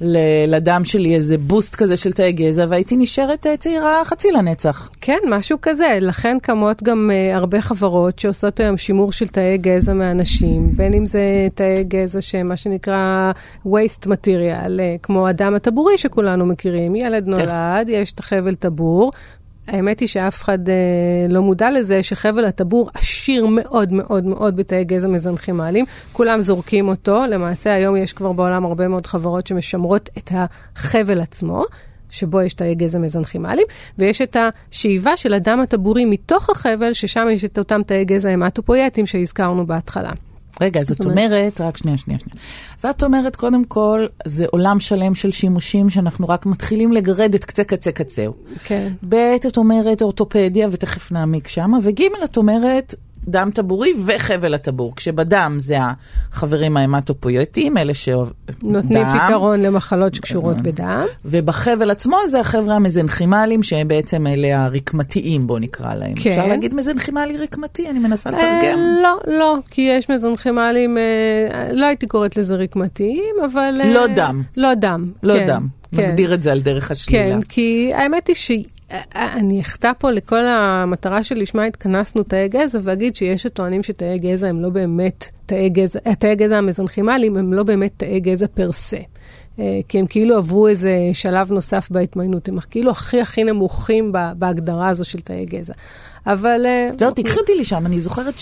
ל, 0.00 0.16
לדם 0.46 0.80
שלי 0.84 1.14
איזה 1.14 1.38
בוסט 1.38 1.74
כזה 1.74 1.96
של 1.96 2.12
תאי 2.12 2.32
גזע, 2.32 2.66
והייתי 2.68 2.96
נשארת 2.96 3.46
אה, 3.46 3.56
צעירה 3.56 4.04
חצי 4.04 4.30
לנצח. 4.32 4.88
כן, 5.00 5.18
משהו 5.30 5.58
כזה. 5.62 5.86
לכן 6.00 6.36
קמות 6.42 6.82
גם 6.82 7.10
uh, 7.10 7.36
הרבה 7.36 7.60
חברות 7.60 8.18
שעושות 8.18 8.60
היום 8.60 8.76
שימור 8.76 9.12
של 9.12 9.28
תאי 9.28 9.58
גזע 9.58 9.92
מאנשים, 9.94 10.76
בין 10.76 10.94
אם 10.94 11.06
זה 11.06 11.20
תאי 11.54 11.84
גזע 11.84 12.20
שהם 12.20 12.48
מה 12.48 12.56
שנקרא 12.56 13.32
waste 13.66 14.06
material, 14.06 14.68
uh, 14.68 15.02
כמו 15.02 15.28
הדם 15.28 15.54
הטבורי 15.54 15.98
שכולנו 16.00 16.46
מכירים. 16.46 16.96
ילד 16.96 17.28
נולד, 17.28 17.88
יש 17.88 18.12
את 18.12 18.18
החבל 18.18 18.54
טבור. 18.54 19.10
האמת 19.66 20.00
היא 20.00 20.08
שאף 20.08 20.42
אחד 20.42 20.68
אה, 20.68 20.74
לא 21.28 21.42
מודע 21.42 21.70
לזה 21.70 22.02
שחבל 22.02 22.44
הטבור 22.44 22.90
עשיר 22.94 23.46
מאוד 23.46 23.92
מאוד 23.92 24.24
מאוד 24.24 24.56
בתאי 24.56 24.84
גזע 24.84 25.08
מזנכימליים. 25.08 25.84
כולם 26.12 26.40
זורקים 26.40 26.88
אותו. 26.88 27.22
למעשה 27.30 27.72
היום 27.72 27.96
יש 27.96 28.12
כבר 28.12 28.32
בעולם 28.32 28.64
הרבה 28.64 28.88
מאוד 28.88 29.06
חברות 29.06 29.46
שמשמרות 29.46 30.08
את 30.18 30.30
החבל 30.34 31.20
עצמו. 31.20 31.62
שבו 32.10 32.40
יש 32.40 32.54
תאי 32.54 32.74
גזע 32.74 32.98
מזנכימליים, 32.98 33.66
ויש 33.98 34.22
את 34.22 34.36
השאיבה 34.36 35.16
של 35.16 35.34
הדם 35.34 35.60
הטבורי 35.60 36.04
מתוך 36.04 36.50
החבל, 36.50 36.92
ששם 36.92 37.26
יש 37.30 37.44
את 37.44 37.58
אותם 37.58 37.82
תאי 37.82 38.04
גזע 38.04 38.30
המטופויטיים 38.30 39.06
שהזכרנו 39.06 39.66
בהתחלה. 39.66 40.12
רגע, 40.60 40.84
זאת 40.84 41.04
אומרת- 41.04 41.18
אומרת, 41.32 41.60
רק 41.60 41.76
שנייה, 41.76 41.98
שנייה, 41.98 42.18
שנייה. 42.20 42.36
אז 42.78 42.84
את 42.84 43.02
אומרת, 43.02 43.36
קודם 43.36 43.64
כל, 43.64 44.06
זה 44.26 44.46
עולם 44.50 44.80
שלם 44.80 45.14
של 45.14 45.30
שימושים 45.30 45.90
שאנחנו 45.90 46.28
רק 46.28 46.46
מתחילים 46.46 46.92
לגרד 46.92 47.34
את 47.34 47.44
קצה 47.44 47.64
קצה 47.64 47.92
קצהו. 47.92 48.32
כן. 48.64 48.92
ב', 49.08 49.14
את 49.46 49.56
אומרת 49.56 50.02
אורתופדיה, 50.02 50.68
ותכף 50.70 51.12
נעמיק 51.12 51.48
שמה, 51.48 51.78
וג', 51.82 52.02
את 52.24 52.36
אומרת 52.36 52.94
דם 53.28 53.50
טבורי 53.54 53.92
וחבל 54.06 54.54
הטבור, 54.54 54.96
כשבדם 54.96 55.56
זה 55.58 55.78
החברים 56.32 56.76
ההמטופויטיים, 56.76 57.78
אלה 57.78 57.94
ש... 57.94 58.08
נותנים 58.62 59.02
דם, 59.02 59.18
פתרון 59.26 59.60
למחלות 59.60 60.14
שקשורות 60.14 60.56
בדם. 60.60 61.04
ובחבל 61.24 61.90
עצמו 61.90 62.16
זה 62.28 62.40
החבר'ה 62.40 62.74
המזנכימליים, 62.74 63.62
שהם 63.62 63.88
בעצם 63.88 64.26
אלה 64.26 64.64
הרקמתיים, 64.64 65.46
בוא 65.46 65.58
נקרא 65.58 65.94
להם. 65.94 66.14
כן. 66.14 66.30
אפשר 66.30 66.46
להגיד 66.46 66.74
מזנכימלי 66.74 67.36
רקמתי? 67.36 67.88
אני 67.90 67.98
מנסה 67.98 68.30
אה, 68.30 68.34
לתרגם. 68.34 68.78
לא, 69.02 69.38
לא, 69.38 69.56
כי 69.70 69.80
יש 69.98 70.10
מזנכימליים, 70.10 70.98
אה, 70.98 71.72
לא 71.72 71.86
הייתי 71.86 72.06
קוראת 72.06 72.36
לזה 72.36 72.54
רקמתיים, 72.54 73.34
אבל... 73.44 73.74
אה, 73.80 73.92
לא 73.92 74.06
דם. 74.16 74.40
לא 74.56 74.74
דם. 74.74 75.10
לא 75.22 75.34
כן, 75.34 75.46
דם. 75.46 75.66
כן. 75.94 76.02
נגדיר 76.02 76.34
את 76.34 76.42
זה 76.42 76.52
על 76.52 76.60
דרך 76.60 76.90
השלילה. 76.90 77.24
כן, 77.24 77.42
כי 77.42 77.90
האמת 77.94 78.26
היא 78.26 78.36
שאני 78.90 79.60
אחטא 79.60 79.92
פה 79.98 80.10
לכל 80.10 80.44
המטרה 80.46 81.22
שלשמה 81.22 81.64
התכנסנו 81.64 82.22
תאי 82.22 82.48
גזע, 82.48 82.78
ואגיד 82.82 83.16
שיש 83.16 83.46
הטוענים 83.46 83.82
שתאי 83.82 84.18
גזע 84.18 84.48
הם 84.48 84.60
לא 84.60 84.68
באמת 84.68 85.28
תאי 85.46 85.68
גזע, 85.68 85.98
תאי 86.18 86.36
גזע 86.36 86.56
המזנכימליים 86.56 87.36
הם 87.36 87.52
לא 87.52 87.62
באמת 87.62 87.92
תאי 87.96 88.20
גזע 88.20 88.46
פר 88.54 88.72
סה. 88.72 88.96
אה, 89.58 89.80
כי 89.88 89.98
הם 89.98 90.06
כאילו 90.06 90.36
עברו 90.36 90.68
איזה 90.68 90.92
שלב 91.12 91.52
נוסף 91.52 91.90
בהתמיינות, 91.90 92.48
הם 92.48 92.60
כאילו 92.70 92.90
הכי 92.90 93.20
הכי 93.20 93.44
נמוכים 93.44 94.12
בהגדרה 94.38 94.88
הזו 94.88 95.04
של 95.04 95.20
תאי 95.20 95.46
גזע. 95.46 95.74
אבל... 96.26 96.66
אה, 96.66 96.90
זהו, 96.98 97.10
תיקחי 97.10 97.38
אותי 97.38 97.52
לשם. 97.60 97.86
אני 97.86 98.00
זוכרת 98.00 98.34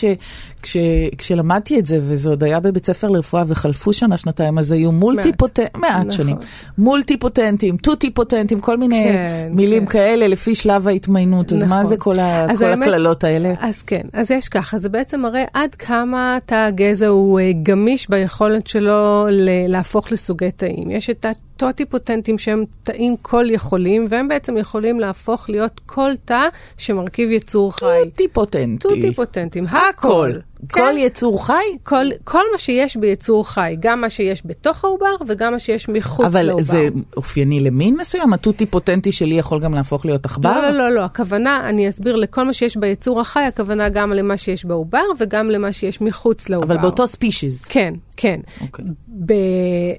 שכשלמדתי 0.64 1.78
את 1.78 1.87
זה, 1.87 1.99
וזה 2.02 2.28
עוד 2.28 2.44
היה 2.44 2.61
בבית 2.61 2.87
ספר 2.87 3.08
לרפואה, 3.08 3.44
וחלפו 3.49 3.92
שנה, 3.92 4.16
שנתיים, 4.16 4.58
אז 4.58 4.73
היו 4.73 4.92
מולטי-פוטנטים, 4.92 5.80
מעט 5.80 5.97
נכון. 5.97 6.11
שנים, 6.11 6.37
מולטי-פוטנטים, 6.78 7.76
טוטי-פוטנטים, 7.76 8.61
כל 8.61 8.76
מיני 8.76 9.04
כן, 9.04 9.50
מילים 9.52 9.87
כן. 9.87 9.92
כאלה 9.92 10.28
לפי 10.28 10.54
שלב 10.54 10.88
ההתמיינות. 10.88 11.52
אז 11.52 11.64
מה 11.64 11.66
נכון. 11.66 11.87
זה 11.87 11.97
כל 11.97 12.18
הקללות 12.18 13.25
האלה? 13.25 13.54
אז 13.61 13.82
כן, 13.82 14.02
אז 14.12 14.30
יש 14.30 14.49
ככה, 14.49 14.78
זה 14.78 14.88
בעצם 14.88 15.20
מראה 15.20 15.44
עד 15.54 15.75
כמה 15.75 16.38
תא 16.47 16.54
הגזע 16.54 17.06
הוא 17.06 17.40
אה, 17.40 17.50
גמיש 17.62 18.11
ביכולת 18.11 18.66
שלו 18.66 19.26
להפוך 19.68 20.12
לסוגי 20.12 20.50
תאים. 20.50 20.90
יש 20.90 21.11
את 21.11 21.26
הטוטיפוטנטים 21.58 22.38
שהם 22.38 22.64
תאים 22.82 23.16
כל 23.22 23.44
יכולים, 23.50 24.04
והם 24.08 24.28
בעצם 24.28 24.56
יכולים 24.56 25.00
להפוך 25.00 25.50
להיות 25.50 25.80
כל 25.86 26.10
תא 26.24 26.48
שמרכיב 26.76 27.30
יצור 27.30 27.76
חי. 27.76 27.84
טוטי-פוטנטי. 28.04 28.88
טוטיפוטנטים, 28.88 29.64
הכל. 29.66 30.30
כן. 30.68 30.80
כל 30.80 30.94
יצור 30.96 31.46
חי? 31.46 31.52
כל, 31.82 32.04
כל 32.24 32.42
מה 32.52 32.58
שיש 32.58 32.96
ביצור 32.96 33.48
חי, 33.48 33.76
גם 33.80 34.00
מה 34.00 34.10
שיש 34.10 34.42
בתוך 34.44 34.84
העובר 34.84 35.14
וגם 35.26 35.52
מה 35.52 35.58
שיש 35.58 35.88
מחוץ 35.88 36.26
אבל 36.26 36.42
לעובר. 36.42 36.62
זה 36.62 36.88
אופייני 37.16 37.60
למין 37.60 37.96
מסוים? 37.96 38.32
הטוטי-פוטנטי 38.32 39.12
שלי 39.12 39.34
יכול 39.34 39.60
גם 39.60 39.74
להפוך 39.74 40.06
להיות 40.06 40.24
עכבר? 40.24 40.60
לא, 40.60 40.70
לא, 40.70 40.78
לא, 40.78 40.90
לא, 40.90 41.04
הכוונה, 41.04 41.68
אני 41.68 41.88
אסביר, 41.88 42.16
לכל 42.16 42.44
מה 42.44 42.52
שיש 42.52 42.76
ביצור 42.76 43.20
החי, 43.20 43.40
הכוונה 43.40 43.88
גם 43.88 44.12
למה 44.12 44.36
שיש 44.36 44.64
בעובר 44.64 45.02
וגם 45.18 45.50
למה 45.50 45.72
שיש 45.72 46.00
מחוץ 46.00 46.48
לעובר. 46.48 46.66
אבל 46.66 46.82
באותו 46.82 47.06
ספישיז. 47.06 47.64
כן, 47.64 47.94
כן. 48.16 48.40
אוקיי. 48.60 48.84
ב, 49.08 49.32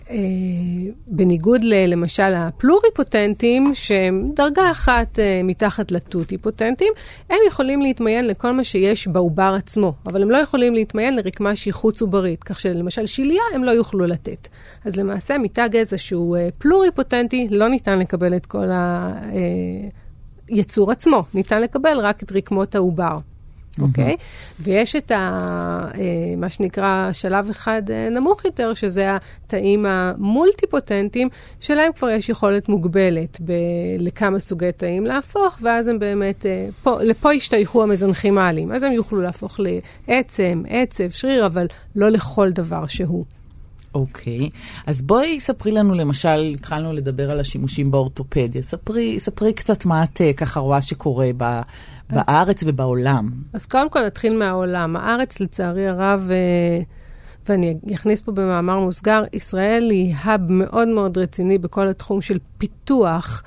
אה, 0.10 0.18
בניגוד 1.08 1.64
ל, 1.64 1.74
למשל 1.88 2.34
הפלוריפוטנטים, 2.36 3.72
שהם 3.76 4.24
דרגה 4.36 4.72
אחת 4.72 5.20
אה, 5.20 5.42
מתחת 5.44 5.92
לטוטיפוטנטים, 5.92 6.94
הם 7.30 7.38
יכולים 7.48 7.82
להתמיין 7.82 8.28
לכל 8.28 8.52
מה 8.52 8.64
שיש 8.64 9.08
בעובר 9.08 9.54
עצמו, 9.58 9.94
אבל 10.08 10.22
הם 10.22 10.32
לא 10.32 10.38
יכולים 10.50 10.74
להתמיין 10.76 11.16
לרקמה 11.16 11.56
שהיא 11.56 11.74
חוץ 11.74 12.02
עוברית, 12.02 12.44
כך 12.44 12.60
שלמשל 12.60 13.06
שלייה 13.06 13.44
הם 13.54 13.64
לא 13.64 13.72
יוכלו 13.72 14.06
לתת. 14.06 14.48
אז 14.86 14.96
למעשה 14.96 15.38
מתא 15.38 15.68
גזע 15.68 15.98
שהוא 15.98 16.38
אה, 16.38 16.50
פלוריפוטנטי, 16.58 17.48
לא 17.52 17.68
ניתן 17.68 18.00
לקבל 18.00 18.36
את 18.36 18.46
כל 18.46 18.68
היצור 20.48 20.92
עצמו, 20.92 21.24
ניתן 21.34 21.62
לקבל 21.62 22.00
רק 22.00 22.24
את 22.24 22.32
רקמות 22.32 22.76
העובר. 22.76 23.18
אוקיי? 23.82 24.16
ויש 24.60 24.96
את 24.96 25.12
ה, 25.12 25.16
אה, 25.96 26.36
מה 26.38 26.50
שנקרא 26.50 27.10
שלב 27.14 27.50
אחד 27.50 27.82
אה, 27.90 28.10
נמוך 28.10 28.46
יותר, 28.46 28.74
שזה 28.74 29.04
התאים 29.16 29.86
המולטי-פוטנטיים, 29.86 31.30
שלהם 31.60 31.92
כבר 31.94 32.10
יש 32.10 32.30
יכולת 32.30 32.70
מוגבלת 32.70 33.38
ב- 33.42 33.54
לכמה 34.00 34.40
סוגי 34.40 34.72
תאים 34.72 35.06
להפוך, 35.06 35.58
ואז 35.62 35.88
הם 35.88 36.00
באמת, 36.00 36.46
אה, 36.46 36.68
פה, 36.84 37.04
לפה 37.04 37.32
השתייכו 37.32 37.84
המזנכימליים. 37.84 38.72
אז 38.72 38.84
הם 38.84 38.92
יוכלו 38.92 39.22
להפוך 39.22 39.60
לעצם, 40.08 40.64
עצב, 40.68 41.10
שריר, 41.10 41.46
אבל 41.46 41.68
לא 41.96 42.10
לכל 42.10 42.52
דבר 42.52 42.88
שהוא. 42.88 43.26
אוקיי, 43.96 44.50
אז 44.86 45.02
בואי 45.02 45.40
ספרי 45.40 45.72
לנו 45.72 45.94
למשל, 45.94 46.54
התחלנו 46.56 46.94
לדבר 46.94 47.32
על 47.32 47.40
השימושים 47.40 47.92
באורתופדיה, 47.92 48.62
ספרי, 48.62 49.20
ספרי 49.20 49.54
קצת 49.54 49.86
מה 49.86 50.04
את 50.04 50.22
ככה 50.38 50.60
רואה 50.60 50.82
שקורה 50.82 51.28
ב, 51.38 51.60
בארץ 52.12 52.64
ובעולם. 52.66 53.32
אז 53.54 53.66
קודם 53.66 53.90
כל 53.90 54.06
נתחיל 54.06 54.38
מהעולם. 54.38 54.96
הארץ, 54.96 55.40
לצערי 55.40 55.88
הרב, 55.88 56.30
אה, 56.32 56.82
ואני 57.50 57.76
אכניס 57.94 58.22
פה 58.22 58.32
במאמר 58.32 58.80
מוסגר, 58.80 59.24
ישראל 59.34 59.90
היא 59.92 60.16
hub 60.18 60.52
מאוד 60.52 60.88
מאוד 60.88 61.18
רציני 61.18 61.58
בכל 61.58 61.88
התחום 61.88 62.22
של 62.22 62.38
פיתוח 62.58 63.44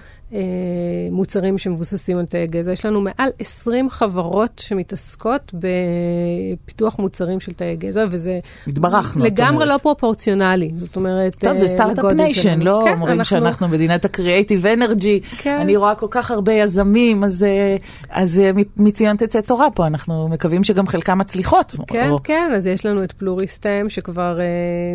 מוצרים 1.10 1.58
שמבוססים 1.58 2.18
על 2.18 2.26
תאי 2.26 2.46
גזע. 2.46 2.72
יש 2.72 2.86
לנו 2.86 3.00
מעל 3.00 3.30
20 3.38 3.90
חברות 3.90 4.58
שמתעסקות 4.58 5.52
בפיתוח 5.54 6.98
מוצרים 6.98 7.40
של 7.40 7.52
תאי 7.52 7.76
גזע, 7.76 8.04
וזה 8.10 8.38
התברכנו, 8.66 9.24
לגמרי. 9.24 9.66
לא 9.66 9.76
פרופורציונלי. 9.82 10.70
זאת 10.76 10.96
אומרת, 10.96 11.34
טוב, 11.34 11.56
זה 11.56 11.62
אה, 11.62 11.68
start-up 11.68 12.04
nation. 12.12 12.60
לא 12.62 12.82
כן, 12.84 12.92
אומרים 12.92 13.18
אנחנו- 13.18 13.24
שאנחנו 13.24 13.68
מדינת 13.68 14.04
ה 14.04 14.11
creative 14.11 14.66
energy. 14.66 15.20
כן. 15.38 15.56
אני 15.60 15.76
רואה 15.76 15.94
כל 15.94 16.06
כך 16.10 16.30
הרבה 16.30 16.52
יזמים, 16.52 17.24
אז, 17.24 17.44
אה, 17.44 17.76
אז 18.10 18.40
אה, 18.40 18.50
מציון 18.76 19.16
תצא 19.16 19.40
תורה 19.40 19.70
פה, 19.70 19.86
אנחנו 19.86 20.28
מקווים 20.28 20.64
שגם 20.64 20.86
חלקם 20.86 21.18
מצליחות. 21.18 21.74
כן, 21.86 22.10
או- 22.10 22.22
כן, 22.24 22.50
אז 22.56 22.66
יש 22.66 22.86
לנו 22.86 23.04
את 23.04 23.12
פלוריסטם, 23.12 23.86
שכבר 23.88 24.40
אה, 24.40 24.44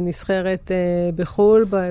נסחרת 0.01 0.71
אה, 0.71 0.77
בחו"ל, 1.15 1.65
ב- 1.69 1.89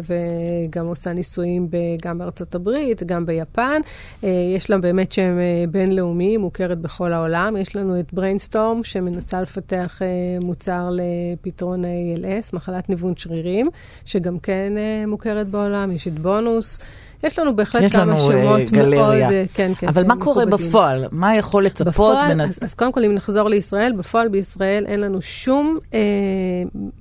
וגם 0.68 0.86
עושה 0.86 1.12
ניסויים 1.12 1.70
ב- 1.70 1.76
גם 2.02 2.18
בארצות 2.18 2.54
הברית, 2.54 3.02
גם 3.02 3.26
ביפן. 3.36 3.80
אה, 4.24 4.28
יש 4.56 4.70
לה 4.70 4.78
באמת 4.78 5.12
שם 5.12 5.38
אה, 5.38 5.64
בינלאומי, 5.70 6.36
מוכרת 6.36 6.78
בכל 6.78 7.12
העולם. 7.12 7.56
יש 7.56 7.76
לנו 7.76 8.00
את 8.00 8.12
בריינסטורם, 8.12 8.84
שמנסה 8.84 9.40
לפתח 9.40 10.02
אה, 10.02 10.06
מוצר 10.40 10.90
לפתרון 10.90 11.84
ה-ALS, 11.84 12.50
מחלת 12.52 12.88
ניוון 12.88 13.12
שרירים, 13.16 13.66
שגם 14.04 14.38
כן 14.38 14.72
מוכרת 15.06 15.48
בעולם. 15.48 15.92
יש 15.92 16.08
את 16.08 16.18
בונוס. 16.18 16.78
יש 17.22 17.38
לנו 17.38 17.56
בהחלט 17.56 17.82
יש 17.82 17.92
כמה 17.92 18.02
לנו 18.02 18.12
אה, 18.12 18.18
שמות 18.18 18.42
מאוד, 18.42 18.70
גלריה. 18.70 19.30
אה, 19.30 19.44
כן, 19.54 19.72
כן. 19.78 19.88
אבל 19.88 20.02
כן, 20.02 20.08
מה 20.08 20.16
קורה 20.16 20.46
מכובדים. 20.46 20.68
בפועל? 20.68 21.04
מה 21.12 21.36
יכול 21.36 21.64
לצפות? 21.64 21.86
בפועל, 21.86 22.28
בין 22.28 22.40
אז, 22.40 22.58
אז 22.62 22.74
קודם 22.74 22.92
כל, 22.92 23.04
אם 23.04 23.14
נחזור 23.14 23.48
לישראל, 23.48 23.92
בפועל 23.98 24.28
בישראל 24.28 24.84
אין 24.86 25.00
לנו 25.00 25.22
שום 25.22 25.78
אה, 25.94 26.00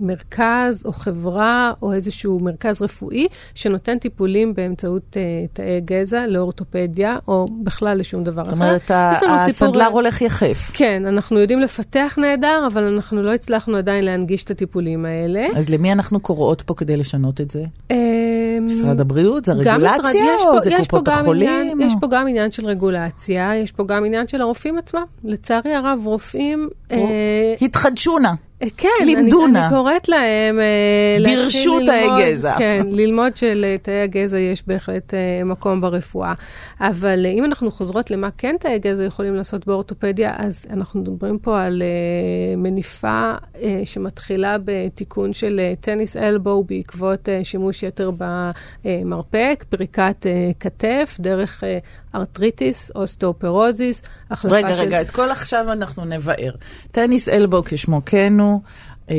מרכז 0.05 0.85
או 0.85 0.93
חברה 0.93 1.73
או 1.81 1.93
איזשהו 1.93 2.37
מרכז 2.41 2.81
רפואי 2.81 3.27
שנותן 3.55 3.97
טיפולים 3.97 4.53
באמצעות 4.53 5.17
אה, 5.17 5.45
תאי 5.53 5.81
גזע 5.85 6.27
לאורתופדיה, 6.27 7.11
או 7.27 7.45
בכלל 7.63 7.97
לשום 7.97 8.23
דבר 8.23 8.41
אחר. 8.41 8.51
זאת 8.51 8.61
אומרת, 8.61 8.91
הסנדלר 9.49 9.87
הולך 9.87 10.21
יחף. 10.21 10.71
כן, 10.73 11.03
אנחנו 11.05 11.39
יודעים 11.39 11.59
לפתח 11.59 12.17
נהדר, 12.21 12.67
אבל 12.67 12.83
אנחנו 12.83 13.23
לא 13.23 13.33
הצלחנו 13.33 13.77
עדיין 13.77 14.05
להנגיש 14.05 14.43
את 14.43 14.51
הטיפולים 14.51 15.05
האלה. 15.05 15.45
אז 15.55 15.69
למי 15.69 15.91
אנחנו 15.91 16.19
קוראות 16.19 16.61
פה 16.61 16.73
כדי 16.73 16.97
לשנות 16.97 17.41
את 17.41 17.51
זה? 17.51 17.63
אה, 17.91 17.97
משרד 18.61 18.99
הבריאות? 18.99 19.45
זה 19.45 19.53
רגולציה 19.53 20.35
או 20.47 20.61
זה 20.61 20.71
קופות 20.77 21.07
החולים? 21.07 21.81
יש 21.81 21.93
פה 22.01 22.07
גם 22.07 22.27
עניין 22.27 22.51
של 22.51 22.65
רגולציה, 22.65 23.55
יש 23.55 23.71
פה 23.71 23.83
גם 23.87 24.05
עניין 24.05 24.27
של 24.27 24.41
הרופאים 24.41 24.77
עצמם. 24.77 25.03
לצערי 25.23 25.73
הרב, 25.73 26.01
רופאים... 26.05 26.69
אה, 26.91 26.97
התחדשו 27.61 28.19
נא. 28.19 28.29
אה, 28.63 28.67
כן, 28.77 28.89
אני, 29.01 29.15
לימדונה. 29.15 29.67
אני 29.67 29.75
קוראת 29.75 30.09
להם 30.09 30.59
אה, 30.59 31.17
דירשו 31.25 31.79
תאי 31.85 32.01
ללמוד- 32.03 32.19
גזע. 32.21 32.53
כן, 32.57 32.85
ללמוד 32.89 33.37
שלתאי 33.37 34.01
הגזע 34.01 34.39
יש 34.39 34.63
בהחלט 34.67 35.13
אה, 35.13 35.43
מקום 35.45 35.81
ברפואה. 35.81 36.33
אבל 36.81 37.25
אה, 37.25 37.31
אם 37.31 37.45
אנחנו 37.45 37.71
חוזרות 37.71 38.11
למה 38.11 38.29
כן 38.37 38.55
תאי 38.59 38.79
גזע 38.79 39.03
יכולים 39.03 39.35
לעשות 39.35 39.67
באורתופדיה, 39.67 40.33
אז 40.37 40.65
אנחנו 40.69 41.01
מדברים 41.01 41.39
פה 41.39 41.61
על 41.61 41.81
אה, 41.81 41.87
מניפה 42.57 43.31
אה, 43.61 43.81
שמתחילה 43.85 44.55
בתיקון 44.65 45.33
של 45.33 45.59
אה, 45.63 45.73
tennis 45.81 46.17
elbow 46.17 46.63
בעקבות 46.63 47.29
אה, 47.29 47.39
שימוש 47.43 47.83
יתר 47.83 48.11
במרפק, 48.85 49.65
פריקת 49.69 50.25
אה, 50.25 50.51
כתף, 50.59 51.17
דרך 51.19 51.63
אה, 51.63 51.77
ארטריטיס, 52.15 52.91
אוסטאופרוזיס, 52.95 54.01
החלפה 54.31 54.55
רגע, 54.55 54.69
של... 54.75 54.81
רגע, 54.81 55.01
את 55.01 55.11
כל 55.11 55.31
עכשיו 55.31 55.71
אנחנו 55.71 56.05
נבאר. 56.05 56.51
tennis 56.91 57.29
elbow 57.29 57.61
כשמו 57.65 58.01
כן 58.05 58.39
הוא. 58.39 58.61
אה, 59.09 59.15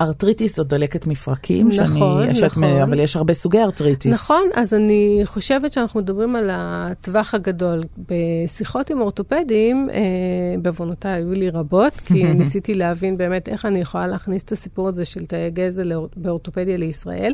ארטריטיס 0.00 0.56
זו 0.56 0.64
דלקת 0.64 1.06
מפרקים. 1.06 1.70
שאני- 1.70 1.86
נכון, 1.88 2.34
שאת- 2.34 2.44
נכון. 2.44 2.64
אבל 2.64 3.00
יש 3.00 3.16
הרבה 3.16 3.34
סוגי 3.34 3.58
ארטריטיס. 3.58 4.14
נכון, 4.14 4.42
אז 4.54 4.74
אני 4.74 5.20
חושבת 5.24 5.72
שאנחנו 5.72 6.00
מדברים 6.00 6.36
על 6.36 6.50
הטווח 6.52 7.34
הגדול. 7.34 7.82
בשיחות 8.08 8.90
עם 8.90 9.00
אורתופדים, 9.00 9.88
אה, 9.92 9.98
בעוונותיי 10.62 11.12
היו 11.12 11.32
לי 11.32 11.50
רבות, 11.50 11.92
כי 11.92 12.24
ניסיתי 12.38 12.74
להבין 12.74 13.16
באמת 13.16 13.48
איך 13.48 13.64
אני 13.64 13.80
יכולה 13.80 14.06
להכניס 14.06 14.42
את 14.42 14.52
הסיפור 14.52 14.88
הזה 14.88 15.04
של 15.04 15.24
תאי 15.26 15.50
גזע 15.50 15.82
באורתופדיה 16.16 16.76
לישראל. 16.76 17.32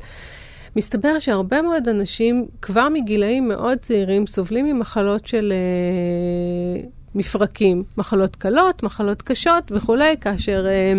מסתבר 0.76 1.18
שהרבה 1.18 1.62
מאוד 1.62 1.88
אנשים, 1.88 2.46
כבר 2.62 2.88
מגילאים 2.88 3.48
מאוד 3.48 3.78
צעירים, 3.78 4.26
סובלים 4.26 4.66
ממחלות 4.66 5.26
של 5.26 5.52
אה, 5.52 6.88
מפרקים, 7.14 7.84
מחלות 7.96 8.36
קלות, 8.36 8.82
מחלות 8.82 9.22
קשות 9.22 9.72
וכולי, 9.74 10.16
כאשר... 10.20 10.66
אה, 10.66 10.92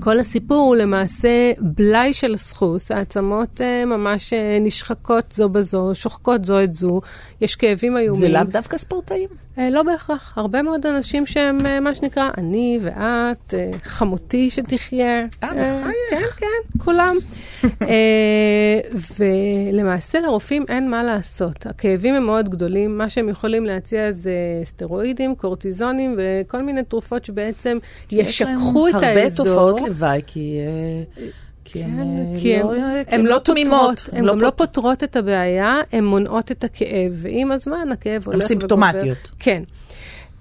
כל 0.00 0.18
הסיפור 0.18 0.58
הוא 0.58 0.76
למעשה 0.76 1.52
בלאי 1.60 2.12
של 2.12 2.36
סחוס, 2.36 2.90
העצמות 2.90 3.60
אה, 3.60 3.86
ממש 3.86 4.32
אה, 4.32 4.58
נשחקות 4.60 5.32
זו 5.32 5.48
בזו, 5.48 5.90
שוחקות 5.94 6.44
זו 6.44 6.62
את 6.64 6.72
זו, 6.72 7.00
יש 7.40 7.56
כאבים 7.56 7.96
איומים. 7.96 8.20
זה 8.20 8.28
לאו 8.28 8.44
דווקא 8.44 8.78
ספורטאים. 8.78 9.28
אה, 9.58 9.70
לא 9.70 9.82
בהכרח, 9.82 10.32
הרבה 10.36 10.62
מאוד 10.62 10.86
אנשים 10.86 11.26
שהם 11.26 11.58
אה, 11.66 11.80
מה 11.80 11.94
שנקרא 11.94 12.30
אני 12.38 12.78
ואת, 12.82 13.54
אה, 13.54 13.70
חמותי 13.82 14.50
שתחיה. 14.50 15.26
אה, 15.42 15.48
בחייך. 15.48 15.94
כן, 16.10 16.22
כן, 16.36 16.78
כולם. 16.84 17.16
ולמעשה 19.18 20.20
לרופאים 20.20 20.62
אין 20.68 20.90
מה 20.90 21.02
לעשות. 21.02 21.66
הכאבים 21.66 22.14
הם 22.14 22.26
מאוד 22.26 22.48
גדולים, 22.48 22.98
מה 22.98 23.08
שהם 23.08 23.28
יכולים 23.28 23.66
להציע 23.66 24.10
זה 24.10 24.32
סטרואידים, 24.64 25.34
קורטיזונים 25.34 26.18
וכל 26.18 26.62
מיני 26.62 26.82
תרופות 26.84 27.24
שבעצם 27.24 27.78
ישככו 28.12 28.88
את 28.88 28.94
יש 28.94 29.02
להם 29.02 29.16
האזור. 29.18 29.46
הרבה 29.46 29.70
תופעות 29.76 29.80
לוואי, 29.80 30.20
כי... 30.26 30.58
אה, 31.76 31.82
כי 31.82 31.84
כן, 31.84 31.98
הן 32.00 32.38
כי 32.38 32.54
אה, 32.56 32.60
הן- 32.60 32.66
לא- 32.66 32.74
הן 32.76 33.04
הן 33.08 33.26
לא 33.26 33.30
לא 33.34 33.38
תמימות. 33.38 33.98
פותרות, 34.00 34.08
הן 34.18 34.26
גם 34.26 34.40
לא 34.40 34.52
פותרות 34.56 35.04
את 35.04 35.16
הבעיה, 35.16 35.72
הן 35.92 36.04
מונעות 36.04 36.50
את 36.50 36.64
הכאב, 36.64 37.12
ועם 37.12 37.52
הזמן 37.52 37.88
הכאב 37.92 38.12
הולך 38.12 38.26
וגובר. 38.28 38.40
סימפטומטיות. 38.46 39.30
כן. 39.38 39.62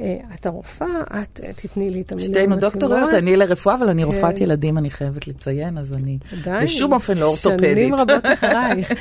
אה, 0.02 0.16
את 0.36 0.46
הרופאה, 0.46 0.88
את 1.24 1.40
אה, 1.44 1.54
תתני 1.56 1.90
לי 1.90 2.02
את 2.02 2.12
המילים 2.12 2.32
שתינו 2.32 2.56
דוקטוריות, 2.56 3.14
אני 3.14 3.36
לרפואה, 3.36 3.76
אבל 3.76 3.90
אני 3.90 4.04
רופאת 4.04 4.38
כן. 4.38 4.44
ילדים, 4.44 4.78
אני 4.78 4.90
חייבת 4.90 5.28
לציין, 5.28 5.78
אז 5.78 5.94
אני 5.94 6.18
בשום 6.64 6.94
אופן 6.94 7.18
לא 7.18 7.26
אורתופדית. 7.26 7.60
שנים 7.78 7.96
רבות 7.96 8.26
אחרייך. 8.34 8.94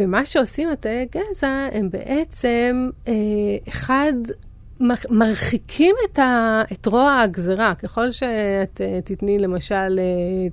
ומה 0.00 0.24
שעושים 0.24 0.68
התאי 0.68 1.06
גזע, 1.16 1.68
הם 1.72 1.90
בעצם, 1.90 2.90
אה, 3.08 3.12
אחד, 3.68 4.12
מרחיקים 5.10 5.94
את, 6.04 6.18
ה... 6.18 6.62
את 6.72 6.86
רוע 6.86 7.20
הגזרה. 7.20 7.74
ככל 7.74 8.10
שאת 8.10 8.80
אה, 8.80 9.00
תתני 9.04 9.38
למשל 9.38 9.74
אה, 9.98 10.04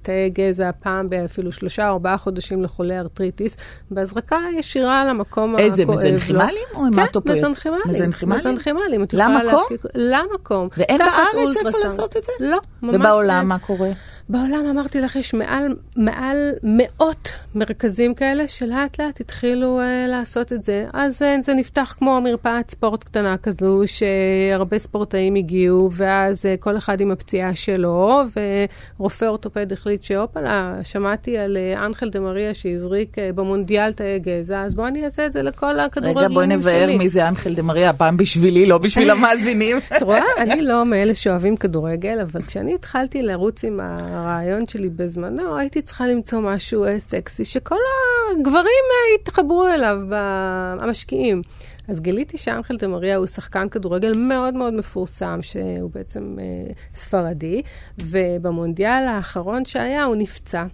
תאי 0.01 0.29
גזע 0.29 0.69
פעם 0.83 1.09
באפילו 1.09 1.51
שלושה 1.51 1.87
ארבעה 1.87 2.17
חודשים 2.17 2.63
לחולי 2.63 2.99
ארטריטיס, 2.99 3.57
בהזרקה 3.91 4.37
ישירה 4.57 5.03
למקום 5.07 5.49
הכואב 5.55 5.61
לו. 5.61 5.71
איזה, 5.71 5.85
מזנכימליים 5.85 6.51
או 6.75 6.79
כן, 6.79 6.99
המטופיות? 6.99 7.37
מזנכימליים. 7.37 7.83
מזנכימליים? 7.89 8.39
מזנכימליים. 8.47 9.03
את 9.03 9.13
למקום? 9.13 9.43
להפיק- 9.43 9.85
למקום. 9.95 10.67
ואין 10.77 10.97
בארץ 10.97 11.57
איפה. 11.65 11.77
לעשות 11.83 12.17
את 12.17 12.23
זה? 12.23 12.31
לא, 12.39 12.57
ממש. 12.81 12.95
ובעולם 12.95 13.47
מה 13.47 13.59
קורה? 13.59 13.89
בעולם 14.29 14.65
אמרתי 14.69 15.01
לך, 15.01 15.15
יש 15.15 15.33
מעל, 15.33 15.75
מעל 15.95 16.51
מאות 16.63 17.31
מרכזים 17.55 18.13
כאלה 18.13 18.47
שלאט 18.47 18.99
לאט 18.99 19.19
התחילו 19.19 19.79
uh, 19.79 20.09
לעשות 20.09 20.53
את 20.53 20.63
זה. 20.63 20.85
אז 20.93 21.21
uh, 21.21 21.45
זה 21.45 21.53
נפתח 21.53 21.95
כמו 21.97 22.21
מרפאת 22.21 22.71
ספורט 22.71 23.03
קטנה 23.03 23.37
כזו, 23.37 23.81
שהרבה 23.85 24.79
ספורטאים 24.79 25.35
הגיעו, 25.35 25.89
ואז 25.91 26.45
uh, 26.45 26.57
כל 26.59 26.77
אחד 26.77 27.01
עם 27.01 27.11
הפציעה 27.11 27.55
שלו, 27.55 28.21
ורופא 28.97 29.25
אורתופד 29.25 29.71
החליט 29.71 30.03
שהופלה, 30.03 30.75
שמעתי 30.83 31.37
על 31.37 31.57
uh, 31.57 31.85
אנחל 31.85 32.09
דה 32.09 32.19
מריה 32.19 32.53
שהזריק 32.53 33.17
uh, 33.17 33.21
במונדיאל 33.35 33.93
תאי 33.93 34.19
גזע, 34.19 34.61
אז 34.61 34.75
בואו 34.75 34.87
אני 34.87 35.05
אעשה 35.05 35.25
את 35.25 35.33
זה 35.33 35.41
לכל 35.41 35.79
הכדורגלנים 35.79 36.25
רגע, 36.25 36.33
בואי 36.33 36.47
נבהר 36.47 36.87
שלי. 36.87 36.97
מי 36.97 37.09
זה 37.09 37.27
אנחל 37.27 37.53
דה 37.53 37.61
מריה, 37.61 37.89
הפעם 37.89 38.17
בשבילי, 38.17 38.65
לא 38.65 38.77
בשביל 38.77 39.09
המאזינים. 39.17 39.77
את 39.97 40.01
רואה? 40.01 40.19
אני 40.37 40.61
לא 40.61 40.85
מאלה 40.85 41.15
שאוהבים 41.15 41.57
כדורגל, 41.57 42.19
אבל 42.19 42.41
כשאני 42.41 42.73
התחלתי 42.73 43.21
לרוץ 43.21 43.63
עם 43.63 43.77
הרעיון 44.17 44.67
שלי 44.67 44.89
בזמנו, 44.89 45.57
הייתי 45.57 45.81
צריכה 45.81 46.07
למצוא 46.07 46.39
משהו 46.39 46.85
אה, 46.85 46.99
סקסי, 46.99 47.45
שכל 47.45 47.75
הגברים 48.31 48.63
אה, 48.63 49.15
יתחברו 49.21 49.67
אליו, 49.67 49.97
המשקיעים. 50.79 51.41
אז 51.87 51.99
גיליתי 51.99 52.37
שאנחל 52.37 52.77
דה 52.77 52.87
מריה 52.87 53.15
הוא 53.15 53.25
שחקן 53.25 53.69
כדורגל 53.69 54.11
מאוד 54.17 54.53
מאוד 54.53 54.73
מפורסם, 54.73 55.39
שהוא 55.41 55.91
בעצם 55.93 56.35
אה, 56.39 56.73
ספרדי, 56.93 57.61
ובמונדיאל 57.99 59.07
האחרון 59.07 59.65
שהיה 59.65 60.03
הוא 60.03 60.15
נפצע. 60.15 60.65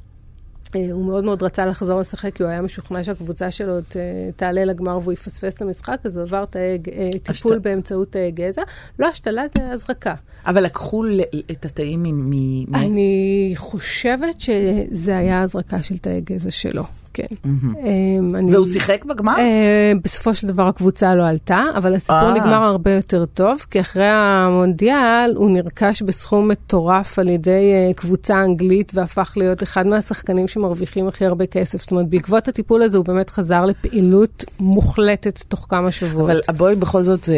אה, 0.76 0.92
הוא 0.92 1.06
מאוד 1.06 1.24
מאוד 1.24 1.44
רצה 1.44 1.66
לחזור 1.66 2.00
לשחק, 2.00 2.34
כי 2.36 2.44
הוא 2.44 2.50
היה 2.50 2.62
משוכנע 2.62 3.04
שהקבוצה 3.04 3.52
שלו 3.52 3.82
ת, 3.82 3.96
תעלה 4.36 4.66
לגמר 4.66 5.00
והוא 5.02 5.14
יפספס 5.14 5.56
את 5.56 5.62
המשחק, 5.62 5.98
אז 6.04 6.16
הוא 6.16 6.24
עבר 6.24 6.46
תאי, 6.46 6.62
אה, 6.92 7.10
טיפול 7.24 7.54
השת- 7.54 7.62
באמצעות 7.62 8.12
תאי 8.12 8.32
גזע. 8.32 8.62
לא 9.00 9.08
השתלה, 9.08 9.44
זה 9.58 9.72
הזרקה. 9.72 10.16
אבל 10.46 10.64
לקחו 10.64 11.04
את 11.52 11.66
התאים 11.66 12.04
מ- 12.04 12.76
אני 12.76 13.54
חושבת 13.56 14.42
שזה 14.42 15.18
היה 15.18 15.42
הזרקה 15.42 15.84
של 15.84 15.98
תאי 15.98 16.22
גזע 16.22 16.52
שלו. 16.52 16.84
כן. 17.14 17.24
אמ, 17.46 18.50
והוא 18.52 18.66
שיחק 18.66 19.06
בגמר? 19.06 19.36
אה, 19.38 19.92
בסופו 20.04 20.36
של 20.36 20.48
דבר 20.48 20.68
הקבוצה 20.68 21.16
לא 21.16 21.28
עלתה, 21.28 21.60
אבל 21.76 21.96
הסיפור 21.96 22.30
אה. 22.30 22.34
נגמר 22.34 22.64
הרבה 22.64 22.92
יותר 22.92 23.26
טוב, 23.26 23.66
כי 23.72 23.80
אחרי 23.82 24.08
המונדיאל 24.10 25.34
הוא 25.36 25.52
נרכש 25.52 26.02
בסכום 26.02 26.48
מטורף 26.48 27.20
על 27.20 27.28
ידי 27.28 27.72
אה, 27.74 27.94
קבוצה 27.94 28.36
אנגלית, 28.36 28.92
והפך 28.96 29.34
להיות 29.38 29.64
אחד 29.64 29.88
מהשחקנים 29.88 30.48
שמרוויחים 30.48 31.08
הכי 31.08 31.26
הרבה 31.26 31.46
כסף. 31.46 31.82
זאת 31.82 31.92
אומרת, 31.92 32.08
בעקבות 32.08 32.48
הטיפול 32.48 32.82
הזה 32.82 32.98
הוא 32.98 33.06
באמת 33.06 33.30
חזר 33.30 33.66
לפעילות 33.66 34.46
מוחלטת 34.60 35.44
תוך 35.48 35.66
כמה 35.70 35.92
שבועות. 35.92 36.30
אבל 36.50 36.58
בואי 36.58 36.76
בכל 36.76 37.04
זאת, 37.04 37.30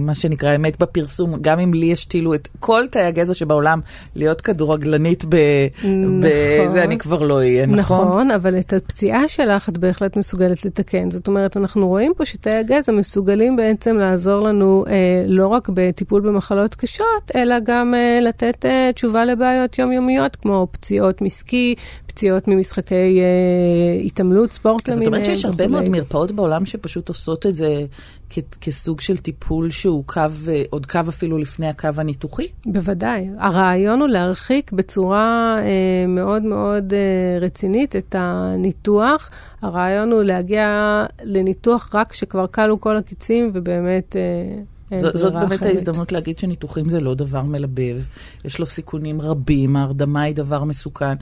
מה 0.00 0.14
שנקרא 0.14 0.56
אמת 0.56 0.78
בפרסום, 0.78 1.34
גם 1.40 1.60
אם 1.60 1.74
לי 1.74 1.86
ישתילו 1.86 2.34
את 2.34 2.48
כל 2.60 2.84
תאי 2.90 3.02
הגזע 3.02 3.34
שבעולם, 3.34 3.80
להיות 4.16 4.40
כדורגלנית 4.40 5.24
ב... 5.28 5.36
נכון. 5.78 6.20
בזה 6.20 6.84
אני 6.84 6.98
כבר 6.98 7.22
לא 7.22 7.34
אהיה, 7.34 7.66
נכון? 7.66 8.06
נכון, 8.06 8.30
אבל 8.30 8.58
את 8.58 8.72
הפציעה 8.72 9.07
שלך 9.26 9.68
את 9.68 9.78
בהחלט 9.78 10.16
מסוגלת 10.16 10.64
לתקן. 10.64 11.10
זאת 11.10 11.28
אומרת, 11.28 11.56
אנחנו 11.56 11.88
רואים 11.88 12.12
פה 12.16 12.24
שתאי 12.24 12.52
הגזע 12.52 12.92
מסוגלים 12.92 13.56
בעצם 13.56 13.98
לעזור 13.98 14.40
לנו 14.40 14.84
אה, 14.88 15.24
לא 15.26 15.46
רק 15.46 15.68
בטיפול 15.74 16.20
במחלות 16.20 16.74
קשות, 16.74 17.30
אלא 17.34 17.56
גם 17.64 17.94
אה, 17.94 18.18
לתת 18.22 18.66
אה, 18.66 18.90
תשובה 18.94 19.24
לבעיות 19.24 19.78
יומיומיות, 19.78 20.36
כמו 20.36 20.66
פציעות 20.70 21.22
מסקי, 21.22 21.74
פציעות 22.18 22.48
ממשחקי 22.48 23.20
אה, 23.20 24.00
התעמלות, 24.04 24.52
ספורט 24.52 24.88
למיניהם. 24.88 25.04
זאת 25.04 25.14
אומרת 25.14 25.24
שיש 25.24 25.44
הרבה 25.44 25.66
מאוד 25.66 25.88
מרפאות 25.88 26.32
בעולם 26.32 26.66
שפשוט 26.66 27.08
עושות 27.08 27.46
את 27.46 27.54
זה 27.54 27.84
כ- 28.30 28.56
כסוג 28.60 29.00
של 29.00 29.16
טיפול 29.16 29.70
שהוא 29.70 30.04
קו, 30.06 30.20
אה, 30.48 30.62
עוד 30.70 30.86
קו 30.86 31.00
אפילו 31.08 31.38
לפני 31.38 31.68
הקו 31.68 31.88
הניתוחי? 31.96 32.46
בוודאי. 32.66 33.28
הרעיון 33.38 34.00
הוא 34.00 34.08
להרחיק 34.08 34.72
בצורה 34.72 35.56
אה, 35.58 36.06
מאוד 36.08 36.42
מאוד 36.42 36.92
אה, 36.92 37.38
רצינית 37.40 37.96
את 37.96 38.14
הניתוח. 38.18 39.30
הרעיון 39.62 40.12
הוא 40.12 40.22
להגיע 40.22 41.04
לניתוח 41.22 41.94
רק 41.94 42.10
כשכבר 42.10 42.46
כלו 42.46 42.80
כל 42.80 42.96
הקיצים 42.96 43.50
ובאמת... 43.54 44.16
אה, 44.16 44.62
זאת, 44.96 45.16
זאת 45.16 45.32
באמת 45.32 45.52
אחרת. 45.52 45.62
ההזדמנות 45.62 46.12
להגיד 46.12 46.38
שניתוחים 46.38 46.90
זה 46.90 47.00
לא 47.00 47.14
דבר 47.14 47.42
מלבב, 47.42 48.02
יש 48.44 48.58
לו 48.58 48.66
סיכונים 48.66 49.20
רבים, 49.20 49.76
ההרדמה 49.76 50.22
היא 50.22 50.34
דבר 50.34 50.64
מסוכן, 50.64 51.14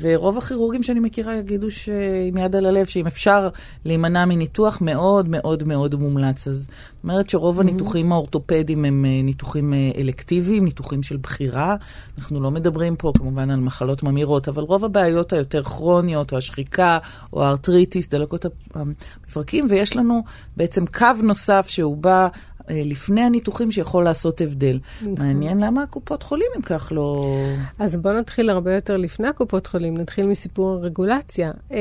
ורוב 0.00 0.38
הכירורגים 0.38 0.82
שאני 0.82 1.00
מכירה 1.00 1.36
יגידו 1.36 1.70
שעם 1.70 2.36
יד 2.36 2.56
על 2.56 2.66
הלב, 2.66 2.86
שאם 2.86 3.06
אפשר 3.06 3.48
להימנע 3.84 4.24
מניתוח, 4.24 4.78
מאוד 4.80 5.28
מאוד 5.28 5.64
מאוד 5.64 5.94
מומלץ. 5.94 6.48
אז 6.48 6.58
זאת 6.58 6.70
אומרת 7.04 7.30
שרוב 7.30 7.58
mm-hmm. 7.58 7.60
הניתוחים 7.60 8.12
האורתופדיים 8.12 8.84
הם 8.84 9.04
אה, 9.04 9.22
ניתוחים 9.22 9.74
אה, 9.74 9.90
אלקטיביים, 9.96 10.64
ניתוחים 10.64 11.02
של 11.02 11.16
בחירה. 11.16 11.76
אנחנו 12.18 12.40
לא 12.40 12.50
מדברים 12.50 12.96
פה 12.96 13.12
כמובן 13.18 13.50
על 13.50 13.60
מחלות 13.60 14.02
ממירות, 14.02 14.48
אבל 14.48 14.62
רוב 14.62 14.84
הבעיות 14.84 15.32
היותר 15.32 15.62
כרוניות, 15.62 16.32
או 16.32 16.38
השחיקה, 16.38 16.98
או 17.32 17.44
הארטריטיס, 17.44 18.08
דלקות 18.08 18.46
המפרקים, 18.74 19.66
ויש 19.70 19.96
לנו 19.96 20.22
בעצם 20.56 20.86
קו 20.86 21.06
נוסף 21.22 21.66
שהוא 21.68 21.96
בא... 21.96 22.28
אה, 22.70 22.82
לפני 22.84 23.20
הניתוחים 23.20 23.70
שיכול 23.70 24.04
לעשות 24.04 24.40
הבדל. 24.40 24.78
נכון. 24.96 25.14
מעניין 25.18 25.60
למה 25.60 25.82
הקופות 25.82 26.22
חולים 26.22 26.48
אם 26.56 26.62
כך 26.62 26.92
לא... 26.94 27.34
אז 27.78 27.96
בואו 27.96 28.14
נתחיל 28.14 28.50
הרבה 28.50 28.74
יותר 28.74 28.96
לפני 28.96 29.28
הקופות 29.28 29.66
חולים, 29.66 29.96
נתחיל 29.96 30.26
מסיפור 30.26 30.70
הרגולציה. 30.70 31.50
אה, 31.72 31.78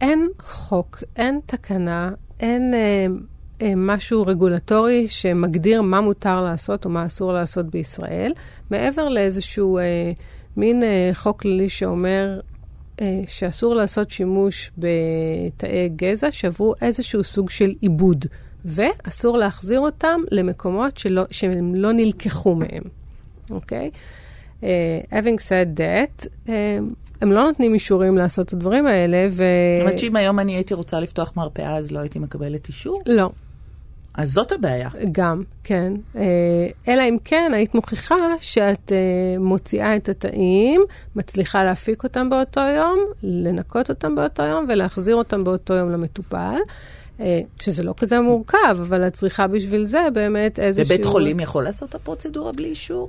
אין 0.00 0.28
חוק, 0.40 1.02
אין 1.16 1.40
תקנה, 1.46 2.10
אין 2.40 2.74
אה, 2.74 3.06
משהו 3.76 4.22
רגולטורי 4.26 5.08
שמגדיר 5.08 5.82
מה 5.82 6.00
מותר 6.00 6.40
לעשות 6.40 6.84
או 6.84 6.90
מה 6.90 7.06
אסור 7.06 7.32
לעשות 7.32 7.66
בישראל, 7.66 8.32
מעבר 8.70 9.08
לאיזשהו 9.08 9.78
אה, 9.78 10.12
מין 10.56 10.82
אה, 10.82 11.10
חוק 11.14 11.40
כללי 11.40 11.68
שאומר 11.68 12.40
אה, 13.00 13.22
שאסור 13.26 13.74
לעשות 13.74 14.10
שימוש 14.10 14.70
בתאי 14.78 15.88
גזע 15.96 16.32
שעברו 16.32 16.74
איזשהו 16.82 17.24
סוג 17.24 17.50
של 17.50 17.72
עיבוד. 17.80 18.24
ואסור 18.64 19.38
להחזיר 19.38 19.80
אותם 19.80 20.20
למקומות 20.30 20.96
שלא, 20.98 21.22
שהם 21.30 21.74
לא 21.74 21.92
נלקחו 21.92 22.54
מהם, 22.54 22.82
אוקיי? 23.50 23.90
Okay? 23.92 23.96
Uh, 24.60 24.64
having 25.12 25.38
said 25.38 25.78
that, 25.78 26.26
uh, 26.46 26.50
הם 27.20 27.32
לא 27.32 27.44
נותנים 27.44 27.74
אישורים 27.74 28.18
לעשות 28.18 28.48
את 28.48 28.52
הדברים 28.52 28.86
האלה, 28.86 29.26
ו... 29.30 29.44
זאת 29.76 29.82
אומרת 29.82 29.98
שאם 29.98 30.16
היום 30.16 30.38
אני 30.38 30.54
הייתי 30.54 30.74
רוצה 30.74 31.00
לפתוח 31.00 31.32
מרפאה, 31.36 31.76
אז 31.76 31.90
לא 31.90 31.98
הייתי 31.98 32.18
מקבלת 32.18 32.68
אישור? 32.68 33.02
לא. 33.06 33.30
אז 34.14 34.32
זאת 34.32 34.52
הבעיה. 34.52 34.88
גם, 35.12 35.42
כן. 35.64 35.92
Uh, 36.14 36.18
אלא 36.88 37.02
אם 37.02 37.16
כן 37.24 37.52
היית 37.54 37.74
מוכיחה 37.74 38.16
שאת 38.40 38.92
מוציאה 39.38 39.96
את 39.96 40.08
התאים, 40.08 40.82
מצליחה 41.16 41.64
להפיק 41.64 42.04
אותם 42.04 42.30
באותו 42.30 42.60
יום, 42.60 42.98
לנקות 43.22 43.90
אותם 43.90 44.14
באותו 44.14 44.42
יום 44.42 44.66
ולהחזיר 44.68 45.16
אותם 45.16 45.44
באותו 45.44 45.74
יום 45.74 45.90
למטופל. 45.90 46.58
אה, 47.20 47.40
שזה 47.60 47.82
לא 47.82 47.94
כזה 47.96 48.20
מורכב, 48.20 48.76
אבל 48.80 49.06
את 49.06 49.12
צריכה 49.12 49.46
בשביל 49.46 49.84
זה 49.84 50.06
באמת 50.12 50.58
איזשהו... 50.58 50.86
ובית 50.86 51.04
חולים 51.04 51.40
יכול 51.40 51.64
לעשות 51.64 51.88
את 51.88 51.94
הפרוצדורה 51.94 52.52
בלי 52.52 52.68
אישור? 52.68 53.08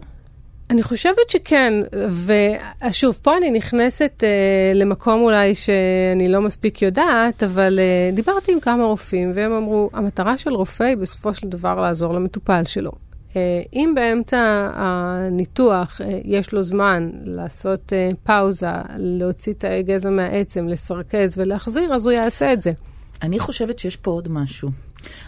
אני 0.72 0.84
חושבת 0.84 1.30
שכן, 1.30 1.74
ושוב, 2.88 3.20
פה 3.22 3.38
אני 3.38 3.52
נכנסת 3.52 4.12
uh, 4.24 4.78
למקום 4.78 5.22
אולי 5.22 5.56
שאני 5.56 6.30
לא 6.30 6.42
מספיק 6.42 6.82
יודעת, 6.82 7.44
אבל 7.44 7.80
uh, 7.80 8.16
דיברתי 8.16 8.52
עם 8.52 8.60
כמה 8.60 8.84
רופאים, 8.84 9.32
והם 9.34 9.52
אמרו, 9.52 9.90
המטרה 9.94 10.38
של 10.38 10.50
רופא 10.50 10.84
היא 10.84 10.98
בסופו 10.98 11.34
של 11.34 11.48
דבר 11.48 11.82
לעזור 11.82 12.14
למטופל 12.14 12.64
שלו. 12.66 12.92
Uh, 12.92 13.34
אם 13.74 13.92
באמצע 13.96 14.72
הניתוח 14.74 16.02
uh, 16.02 16.04
יש 16.24 16.54
לו 16.54 16.64
זמן 16.64 17.10
לעשות 17.24 17.94
uh, 17.94 18.16
פאוזה, 18.24 18.68
להוציא 18.98 19.54
תאי 19.58 19.84
גזע 19.84 20.10
מהעצם, 20.10 20.68
לסרכז 20.68 21.38
ולהחזיר, 21.38 21.94
אז 21.94 22.06
הוא 22.06 22.12
יעשה 22.12 22.54
את 22.54 22.62
זה. 22.62 22.72
אני 23.22 23.40
חושבת 23.40 23.80
שיש 23.80 23.96
פה 23.96 24.12
עוד 24.12 24.28
משהו. 24.28 24.70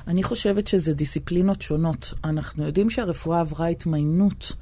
אני 0.08 0.24
חושבת 0.24 0.68
שזה 0.68 0.94
דיסציפלינות 0.94 1.62
שונות. 1.62 2.14
אנחנו 2.24 2.66
יודעים 2.66 2.90
שהרפואה 2.90 3.40
עברה 3.40 3.68
התמיינות 3.68 4.54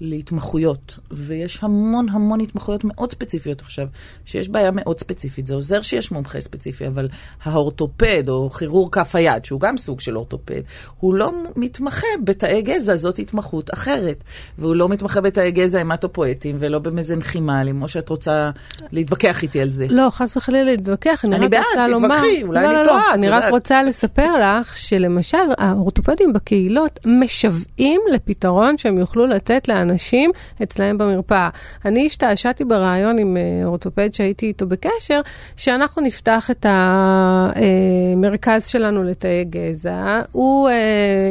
להתמחויות, 0.00 0.98
ויש 1.10 1.58
המון 1.62 2.06
המון 2.08 2.40
התמחויות 2.40 2.84
מאוד 2.84 3.12
ספציפיות 3.12 3.60
עכשיו, 3.60 3.88
שיש 4.24 4.48
בעיה 4.48 4.70
מאוד 4.70 5.00
ספציפית. 5.00 5.46
זה 5.46 5.54
עוזר 5.54 5.82
שיש 5.82 6.12
מומחה 6.12 6.40
ספציפי, 6.40 6.86
אבל 6.86 7.08
האורתופד, 7.42 8.28
או 8.28 8.50
כירור 8.50 8.90
כף 8.92 9.14
היד, 9.14 9.44
שהוא 9.44 9.60
גם 9.60 9.78
סוג 9.78 10.00
של 10.00 10.16
אורתופד, 10.16 10.60
הוא 11.00 11.14
לא 11.14 11.32
מתמחה 11.56 12.06
בתאי 12.24 12.62
גזע, 12.62 12.96
זאת 12.96 13.18
התמחות 13.18 13.74
אחרת. 13.74 14.24
והוא 14.58 14.76
לא 14.76 14.88
מתמחה 14.88 15.20
בתאי 15.20 15.50
גזע 15.50 15.80
המטופואטים, 15.80 16.56
ולא 16.58 16.78
במזנכימלים, 16.78 17.82
או 17.82 17.88
שאת 17.88 18.08
רוצה 18.08 18.50
להתווכח 18.92 19.42
איתי 19.42 19.60
על 19.60 19.68
זה. 19.68 19.86
לא, 19.90 20.10
חס 20.10 20.36
וחלילה 20.36 20.64
להתווכח, 20.64 21.24
אני, 21.24 21.36
אני 21.36 21.44
רק 21.44 21.50
בעד, 21.50 21.62
רוצה 21.68 21.88
לומר... 21.88 22.06
אני 22.06 22.08
בעד, 22.08 22.20
תתווכחי, 22.20 22.42
אולי 22.42 22.62
לא, 22.62 22.68
אני 22.68 22.76
לא, 22.76 22.84
טועה, 22.84 23.02
לא, 23.08 23.14
אני 23.14 23.28
רק 23.28 23.44
רוצה 23.50 23.82
לספר 23.82 24.32
לך 24.36 24.78
שלמשל, 24.78 25.38
האורתופדים 25.58 26.32
בקהילות 26.32 27.00
משוועים 27.06 28.00
לפתרון 28.12 28.78
שהם 28.78 28.98
יוכלו 28.98 29.26
לתת 29.26 29.68
לאנשים. 29.68 29.87
אנשים 29.90 30.30
אצלהם 30.62 30.98
במרפאה. 30.98 31.48
אני 31.84 32.06
השתעשעתי 32.06 32.64
ברעיון 32.64 33.18
עם 33.18 33.36
אה, 33.36 33.66
אורתופד 33.66 34.14
שהייתי 34.14 34.46
איתו 34.46 34.66
בקשר, 34.66 35.20
שאנחנו 35.56 36.02
נפתח 36.02 36.50
את 36.50 36.66
המרכז 36.68 38.66
שלנו 38.66 39.04
לתאי 39.04 39.44
גזע. 39.44 40.20
הוא 40.32 40.68
אה, 40.68 40.74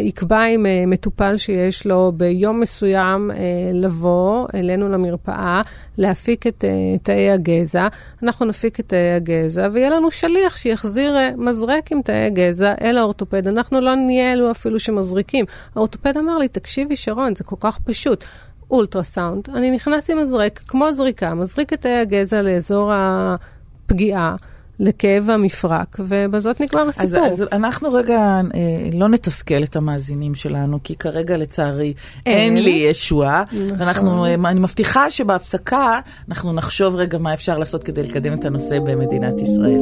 יקבע 0.02 0.44
עם 0.44 0.66
אה, 0.66 0.84
מטופל 0.88 1.38
שיש 1.38 1.86
לו 1.86 2.12
ביום 2.16 2.60
מסוים 2.60 3.32
לבוא 3.74 4.48
אלינו 4.54 4.90
למרפאה, 4.90 5.62
להפיק 5.98 6.48
את 6.48 6.64
תאי 7.04 7.32
הגזע. 7.32 7.88
אנחנו 8.24 8.46
נפיק 8.46 8.80
את 8.80 8.86
תאי 8.88 9.14
הגזע, 9.16 9.68
ויהיה 9.72 9.90
לנו 9.90 10.12
שליח 10.12 10.58
שיחזיר 10.58 11.16
מזרק 11.38 11.92
עם 11.92 12.02
תאי 12.02 12.30
גזע 12.30 12.74
אל 12.82 12.98
האורתופד. 12.98 13.48
אנחנו 13.48 13.82
לא 13.82 13.96
נהיה 13.96 14.34
אלו 14.34 14.52
אפילו 14.52 14.80
שמזריקים. 14.80 15.46
האורתופד 15.76 16.18
אמר 16.18 16.38
לי, 16.38 16.48
תקשיבי 16.48 16.96
שרון, 16.96 17.36
זה 17.36 17.44
כל 17.44 17.56
כך 17.60 17.80
פשוט. 17.80 18.24
אולטרסאונד, 18.72 19.50
אני 19.56 19.72
נכנס 19.72 20.10
עם 20.10 20.22
מזרק, 20.22 20.60
כמו 20.68 20.92
זריקה, 20.92 21.34
מזריק 21.34 21.74
את 21.74 21.82
תאי 21.82 21.98
הגזע 21.98 22.42
לאזור 22.42 22.92
הפגיעה. 22.94 24.36
לכאב 24.80 25.30
המפרק, 25.30 25.98
ובזאת 26.00 26.62
נגמר 26.62 26.90
הסיפור. 26.90 27.20
אז, 27.20 27.42
אז 27.42 27.46
אנחנו 27.52 27.94
רגע 27.94 28.42
אה, 28.56 28.90
לא 28.94 29.08
נתסכל 29.08 29.64
את 29.64 29.76
המאזינים 29.76 30.36
שלנו, 30.36 30.80
כי 30.84 30.96
כרגע 30.96 31.38
לצערי 31.38 31.94
אין, 32.26 32.56
אין 32.56 32.64
לי 32.64 32.70
ישועה. 32.70 33.44
נכון. 33.52 33.68
ואנחנו, 33.80 34.26
אה, 34.26 34.34
אני 34.34 34.60
מבטיחה 34.60 35.10
שבהפסקה 35.10 36.00
אנחנו 36.30 36.54
נחשוב 36.54 36.96
רגע 36.96 37.18
מה 37.18 37.34
אפשר 37.34 37.58
לעשות 37.58 37.84
כדי 37.84 38.04
לקדם 38.04 38.34
את 38.34 38.46
הנושא 38.46 38.80
במדינת 38.80 39.42
ישראל. 39.42 39.82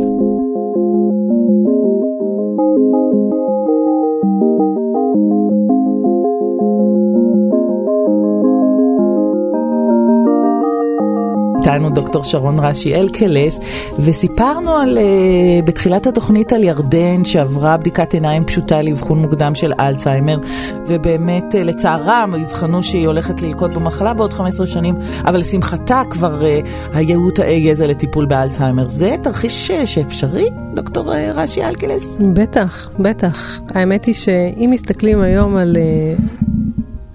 איתנו 11.66 11.90
דוקטור 11.90 12.24
שרון 12.24 12.60
רשי 12.60 12.96
אלקלס, 12.96 13.60
וסיפרנו 14.00 14.72
על, 14.78 14.98
uh, 14.98 15.66
בתחילת 15.66 16.08
התוכנית 16.08 16.54
על 16.54 16.64
ירדן 16.64 17.24
שעברה 17.24 17.78
בדיקת 17.78 18.14
עיניים 18.14 18.44
פשוטה 18.44 18.82
לאבחון 18.82 19.20
מוקדם 19.20 19.56
של 19.56 19.74
אלצהיימר, 19.80 20.40
ובאמת 20.88 21.56
uh, 21.56 21.58
לצערם 21.58 22.34
אבחנו 22.42 22.84
שהיא 22.84 23.08
הולכת 23.08 23.42
ללקות 23.42 23.74
במחלה 23.74 24.14
בעוד 24.14 24.34
15 24.34 24.68
שנים, 24.68 24.96
אבל 25.26 25.40
לשמחתה 25.40 26.02
כבר 26.10 26.42
uh, 26.42 26.68
היו 26.94 27.32
תאי 27.32 27.62
גזע 27.62 27.88
לטיפול 27.88 28.26
באלצהיימר. 28.26 28.88
זה 28.88 29.16
תרחיש 29.24 29.72
שאפשרי, 29.86 30.50
דוקטור 30.74 31.14
uh, 31.14 31.16
רשי 31.36 31.64
אלקלס? 31.64 32.18
בטח, 32.34 32.90
בטח. 33.00 33.60
האמת 33.76 34.06
היא 34.06 34.16
שאם 34.16 34.70
מסתכלים 34.72 35.22
היום 35.22 35.58
על... 35.58 35.76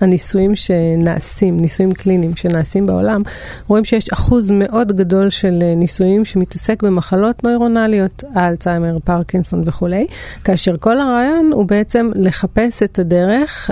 הניסויים 0.00 0.54
שנעשים, 0.54 1.60
ניסויים 1.60 1.92
קליניים 1.92 2.36
שנעשים 2.36 2.86
בעולם, 2.86 3.22
רואים 3.66 3.84
שיש 3.84 4.10
אחוז 4.12 4.50
מאוד 4.50 4.92
גדול 4.92 5.30
של 5.30 5.58
אה, 5.62 5.74
ניסויים 5.74 6.24
שמתעסק 6.24 6.82
במחלות 6.82 7.44
נוירונליות, 7.44 8.24
אלצהיימר, 8.36 8.98
פרקינסון 9.04 9.62
וכולי, 9.66 10.06
כאשר 10.44 10.76
כל 10.76 11.00
הרעיון 11.00 11.52
הוא 11.52 11.66
בעצם 11.66 12.10
לחפש 12.14 12.82
את 12.82 12.98
הדרך 12.98 13.70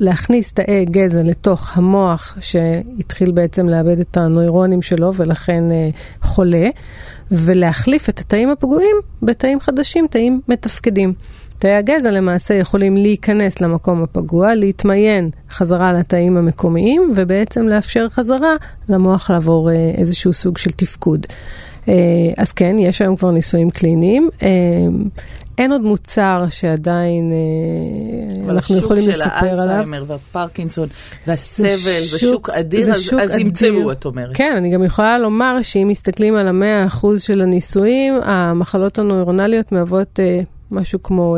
להכניס 0.00 0.52
תאי 0.52 0.84
גזע 0.84 1.22
לתוך 1.22 1.76
המוח 1.76 2.36
שהתחיל 2.40 3.32
בעצם 3.32 3.68
לאבד 3.68 4.00
את 4.00 4.16
הנוירונים 4.16 4.82
שלו 4.82 5.14
ולכן 5.14 5.70
אה, 5.70 5.88
חולה, 6.22 6.66
ולהחליף 7.30 8.08
את 8.08 8.20
התאים 8.20 8.50
הפגועים 8.50 8.96
בתאים 9.22 9.60
חדשים, 9.60 10.06
תאים 10.10 10.40
מתפקדים. 10.48 11.14
תאי 11.58 11.74
הגזע 11.74 12.10
למעשה 12.10 12.54
יכולים 12.54 12.96
להיכנס 12.96 13.60
למקום 13.60 14.02
הפגוע, 14.02 14.54
להתמיין 14.54 15.30
חזרה 15.50 15.92
לתאים 15.92 16.36
המקומיים, 16.36 17.12
ובעצם 17.16 17.68
לאפשר 17.68 18.08
חזרה 18.08 18.54
למוח 18.88 19.30
לעבור 19.30 19.70
אה, 19.70 19.74
איזשהו 19.96 20.32
סוג 20.32 20.58
של 20.58 20.70
תפקוד. 20.70 21.26
אה, 21.88 21.94
אז 22.36 22.52
כן, 22.52 22.76
יש 22.78 23.02
היום 23.02 23.16
כבר 23.16 23.30
ניסויים 23.30 23.70
קליניים. 23.70 24.28
אה, 24.42 24.48
אין 25.58 25.72
עוד 25.72 25.80
מוצר 25.80 26.44
שעדיין 26.50 27.32
אנחנו 28.48 28.76
יכולים 28.76 29.08
לספר 29.08 29.20
עליו. 29.30 29.60
אבל 29.60 29.60
השוק 29.60 29.64
של 29.64 29.68
האלצהיימר 29.68 30.04
והפרקינסון 30.06 30.88
והסבל 31.26 32.00
ושוק 32.14 32.50
אדיר, 32.50 32.92
אז, 32.92 33.10
אז 33.20 33.38
ימצאו, 33.38 33.92
את 33.92 34.04
אומרת. 34.04 34.30
כן, 34.34 34.54
אני 34.56 34.70
גם 34.70 34.84
יכולה 34.84 35.18
לומר 35.18 35.62
שאם 35.62 35.88
מסתכלים 35.88 36.34
על 36.34 36.48
המאה 36.48 36.86
אחוז 36.86 37.22
של 37.22 37.40
הניסויים, 37.40 38.14
המחלות 38.22 38.98
הנוירונליות 38.98 39.72
מהוות 39.72 40.18
משהו 40.70 41.02
כמו 41.02 41.36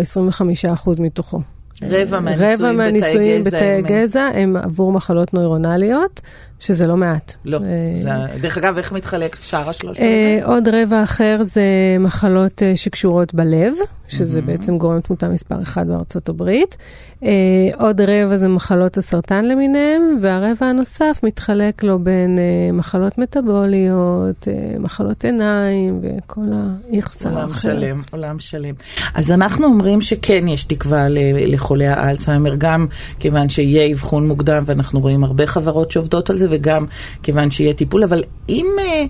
25% 0.86 1.02
מתוכו. 1.02 1.40
רבע 1.82 2.20
מהניסויים, 2.20 2.58
רבע 2.58 2.72
מהניסויים 2.72 3.44
בתאי 3.44 3.82
גזע 3.82 4.28
הם 4.34 4.56
עבור 4.56 4.92
מחלות 4.92 5.34
נוירונליות, 5.34 6.20
שזה 6.58 6.86
לא 6.86 6.96
מעט. 6.96 7.34
לא. 7.44 7.56
אה, 7.56 8.02
זה, 8.02 8.38
דרך 8.40 8.58
אגב, 8.58 8.76
איך 8.76 8.92
מתחלק 8.92 9.36
שאר 9.42 9.70
השלושת 9.70 10.00
אה, 10.00 10.40
עוד 10.44 10.68
רבע 10.68 11.02
אחר 11.02 11.38
זה 11.42 11.62
מחלות 12.00 12.62
אה, 12.62 12.76
שקשורות 12.76 13.34
בלב, 13.34 13.74
שזה 14.10 14.38
mm-hmm. 14.38 14.42
בעצם 14.42 14.78
גורם 14.78 15.00
תמותה 15.00 15.28
מספר 15.28 15.62
אחת 15.62 15.86
בארצות 15.86 16.28
הברית. 16.28 16.76
אה, 17.24 17.30
עוד 17.78 18.00
רבע 18.00 18.36
זה 18.36 18.48
מחלות 18.48 18.96
הסרטן 18.96 19.44
למיניהם, 19.44 20.18
והרבע 20.20 20.66
הנוסף 20.66 21.20
מתחלק 21.22 21.82
לו 21.82 21.98
בין 21.98 22.38
אה, 22.38 22.72
מחלות 22.72 23.18
מטבוליות, 23.18 24.48
אה, 24.48 24.78
מחלות 24.78 25.24
עיניים 25.24 26.00
וכל 26.02 26.46
האיכסה. 26.52 27.30
עולם 27.30 27.54
שלם, 27.54 28.02
עולם 28.12 28.38
שלם. 28.38 28.74
אז 29.14 29.32
אנחנו 29.32 29.66
אומרים 29.66 30.00
שכן 30.00 30.48
יש 30.48 30.64
תקווה 30.64 31.06
לחולי 31.46 31.86
האלצהיימר, 31.86 32.54
גם 32.58 32.86
כיוון 33.18 33.48
שיהיה 33.48 33.92
אבחון 33.92 34.28
מוקדם, 34.28 34.62
ואנחנו 34.66 35.00
רואים 35.00 35.24
הרבה 35.24 35.46
חברות 35.46 35.90
שעובדות 35.90 36.30
על 36.30 36.38
זה, 36.38 36.46
וגם 36.50 36.86
כיוון 37.22 37.50
שיהיה 37.50 37.74
טיפול, 37.74 38.04
אבל 38.04 38.24
אם 38.48 38.66
אה, 38.78 39.04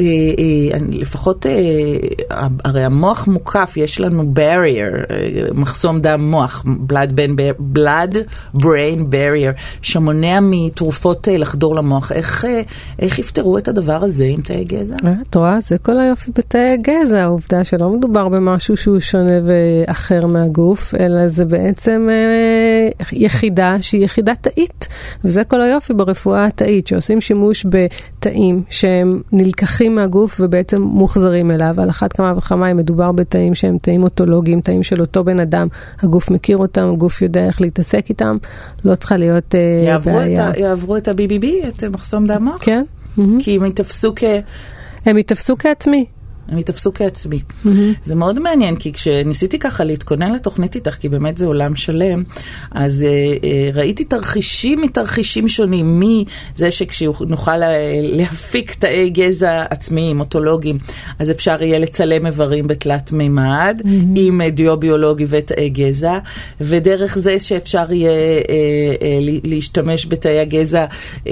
אה, 0.00 0.04
אה, 0.72 0.78
לפחות, 0.90 1.46
אה, 1.46 2.46
הרי 2.64 2.84
המוח 2.84 3.28
מוקף, 3.28 3.74
יש 3.76 4.00
לנו 4.00 4.34
barrier, 4.44 5.12
מחסום 5.54 6.00
דם 6.00 6.30
מוח, 6.30 6.64
blood, 6.92 7.10
brain, 7.10 7.76
blood 7.76 8.16
brain 8.56 8.98
barrier, 9.10 9.60
שמונע 9.82 10.38
מתרופות 10.42 11.28
לחדור 11.30 11.74
למוח. 11.74 12.12
איך, 12.12 12.44
איך 12.98 13.18
יפתרו 13.18 13.58
את 13.58 13.68
הדבר 13.68 14.04
הזה 14.04 14.24
עם 14.24 14.40
תאי 14.40 14.64
גזע? 14.64 14.94
את 15.22 15.34
רואה, 15.34 15.60
זה 15.60 15.78
כל 15.78 15.98
היופי 15.98 16.30
בתאי 16.38 16.76
גזע, 16.76 17.22
העובדה 17.22 17.64
שלא 17.64 17.90
מדובר 17.90 18.28
במשהו 18.28 18.76
שהוא 18.76 19.00
שונה 19.00 19.38
ואחר 19.44 20.26
מהגוף, 20.26 20.94
אלא 20.94 21.28
זה 21.28 21.44
בעצם 21.44 22.08
יחידה 23.12 23.76
שהיא 23.80 24.04
יחידה 24.04 24.32
תאית, 24.40 24.88
וזה 25.24 25.44
כל 25.44 25.60
היופי 25.60 25.94
ברפואה 25.94 26.44
התאית, 26.44 26.86
שעושים 26.86 27.20
שימוש 27.20 27.66
בתאים 27.68 28.62
שהם 28.70 29.22
נלקחים 29.32 29.94
מהגוף 29.94 30.40
ובעצם 30.40 30.82
מוחזרים 30.82 31.50
אליו. 31.50 31.74
על 31.78 31.90
אחת 31.90 32.12
כמה 32.12 32.32
וכמה 32.36 32.70
אם 32.70 32.76
מדובר 32.76 33.12
בתאים 33.12 33.54
שהם 33.54 33.78
תאים 33.78 34.02
אוטולוגיים, 34.02 34.33
תאים 34.62 34.82
של 34.82 35.00
אותו 35.00 35.24
בן 35.24 35.40
אדם, 35.40 35.68
הגוף 36.02 36.30
מכיר 36.30 36.56
אותם, 36.56 36.90
הגוף 36.92 37.22
יודע 37.22 37.46
איך 37.46 37.60
להתעסק 37.60 38.06
איתם, 38.08 38.36
לא 38.84 38.94
צריכה 38.94 39.16
להיות 39.16 39.54
uh, 39.54 39.84
יעברו 39.84 40.14
בעיה. 40.14 40.50
את 40.50 40.56
ה, 40.56 40.60
יעברו 40.60 40.96
את 40.96 41.08
ה-BBB, 41.08 41.68
את 41.68 41.84
מחסום 41.84 42.26
דם 42.26 42.44
מוח? 42.44 42.58
כן. 42.60 42.84
כי 43.38 43.56
הם 43.56 43.64
ייתפסו 43.64 44.12
כ... 44.16 44.24
הם 45.06 45.16
ייתפסו 45.16 45.56
כעצמי. 45.58 46.06
הם 46.48 46.58
ייתפסו 46.58 46.94
כעצמי. 46.94 47.38
Mm-hmm. 47.38 47.68
זה 48.04 48.14
מאוד 48.14 48.40
מעניין, 48.40 48.76
כי 48.76 48.92
כשניסיתי 48.92 49.58
ככה 49.58 49.84
להתכונן 49.84 50.32
לתוכנית 50.32 50.74
איתך, 50.74 50.94
כי 50.94 51.08
באמת 51.08 51.36
זה 51.38 51.46
עולם 51.46 51.74
שלם, 51.74 52.22
אז 52.70 53.04
uh, 53.04 53.40
uh, 53.40 53.76
ראיתי 53.76 54.04
תרחישים 54.04 54.82
מתרחישים 54.82 55.48
שונים, 55.48 56.00
מזה 56.00 56.70
שכשנוכל 56.70 57.56
להפיק 58.02 58.74
תאי 58.74 59.10
גזע 59.10 59.64
עצמיים, 59.70 60.20
אוטולוגיים, 60.20 60.78
אז 61.18 61.30
אפשר 61.30 61.62
יהיה 61.62 61.78
לצלם 61.78 62.26
איברים 62.26 62.66
בתלת 62.66 63.12
מימד, 63.12 63.80
mm-hmm. 63.80 63.88
עם 64.16 64.40
uh, 64.40 64.50
דיו 64.50 64.76
ביולוגי 64.76 65.24
ותאי 65.28 65.68
גזע, 65.68 66.18
ודרך 66.60 67.18
זה 67.18 67.38
שאפשר 67.38 67.92
יהיה 67.92 68.40
uh, 68.42 68.46
uh, 68.46 69.00
להשתמש 69.44 70.06
בתאי 70.06 70.40
הגזע 70.40 70.86
uh, 71.24 71.28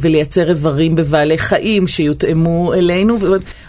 ולייצר 0.00 0.50
איברים 0.50 0.96
בבעלי 0.96 1.38
חיים 1.38 1.86
שיותאמו 1.86 2.74
אלינו. 2.74 3.18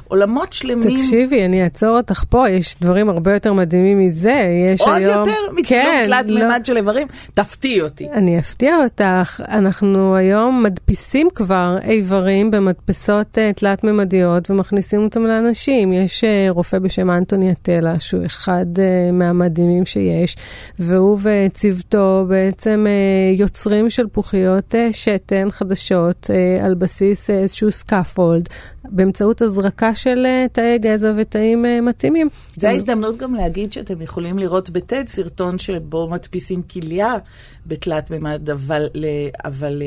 עולמות 0.08 0.54
שלמים. 0.54 0.84
תקשיבי, 0.84 1.46
אני 1.46 1.63
אעצור 1.63 1.98
אותך 1.98 2.24
פה, 2.30 2.50
יש 2.50 2.76
דברים 2.82 3.10
הרבה 3.10 3.34
יותר 3.34 3.54
מדהימים 3.54 4.00
מזה. 4.00 4.41
יש 4.70 4.82
עוד 4.82 4.96
היום... 4.96 5.20
יותר 5.20 5.41
מצילום 5.52 5.84
כן, 5.84 6.02
תלת 6.04 6.30
לא... 6.30 6.41
מימד 6.41 6.65
של 6.65 6.78
איברים? 6.78 7.08
תפתיעי 7.34 7.82
אותי. 7.82 8.10
אני 8.12 8.39
אפתיע 8.39 8.78
אותך. 8.84 9.41
אנחנו 9.48 10.15
היום 10.15 10.63
מדפיסים 10.63 11.28
כבר 11.36 11.78
איברים 11.84 12.52
במדפסות 12.52 13.38
uh, 13.38 13.54
תלת 13.56 13.84
מימדיות 13.84 14.52
ומכניסים 14.52 15.04
אותם 15.04 15.26
לאנשים. 15.26 15.94
יש 15.94 16.24
uh, 16.24 16.52
רופא 16.52 16.80
בשם 16.80 17.12
אנטוני 17.12 17.52
אטלה, 17.52 18.00
שהוא 18.00 18.26
אחד 18.26 18.65
uh, 18.76 19.12
מהמדהימים 19.13 19.86
שיש, 19.86 20.36
והוא 20.80 21.20
וצוותו 21.22 22.26
בעצם 22.28 22.86
יוצרים 23.38 23.89
שלפוחיות 23.89 24.76
אה, 24.76 24.78
שתן 24.91 25.52
חדשות 25.52 26.30
על 26.62 26.74
בסיס 26.74 27.30
איזשהו 27.30 27.72
scaffold, 27.71 28.50
באמצעות 28.89 29.41
הזרקה 29.41 29.94
של 29.95 30.25
אה, 30.26 30.50
תאי 30.49 30.79
גזע 30.79 31.13
ותאים 31.17 31.65
אה, 31.65 31.82
מתאימים. 31.81 32.29
זו 32.55 32.67
ההזדמנות 32.67 33.17
גם 33.17 33.36
להגיד 33.36 33.73
שאתם 33.73 34.01
יכולים 34.01 34.39
לראות 34.39 34.69
ב 34.69 34.78
TED 34.78 35.04
סרטון 35.08 35.58
שבו 35.58 36.10
מדפיסים 36.10 36.62
כליה 36.62 37.13
בתלת 37.65 38.12
מימד, 38.12 38.49
אבל, 38.49 38.89
אבל 39.45 39.81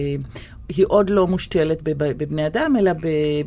היא 0.77 0.85
עוד 0.89 1.11
לא 1.11 1.27
מושתלת 1.27 1.83
בבני 1.83 2.47
אדם, 2.47 2.75
אלא 2.79 2.93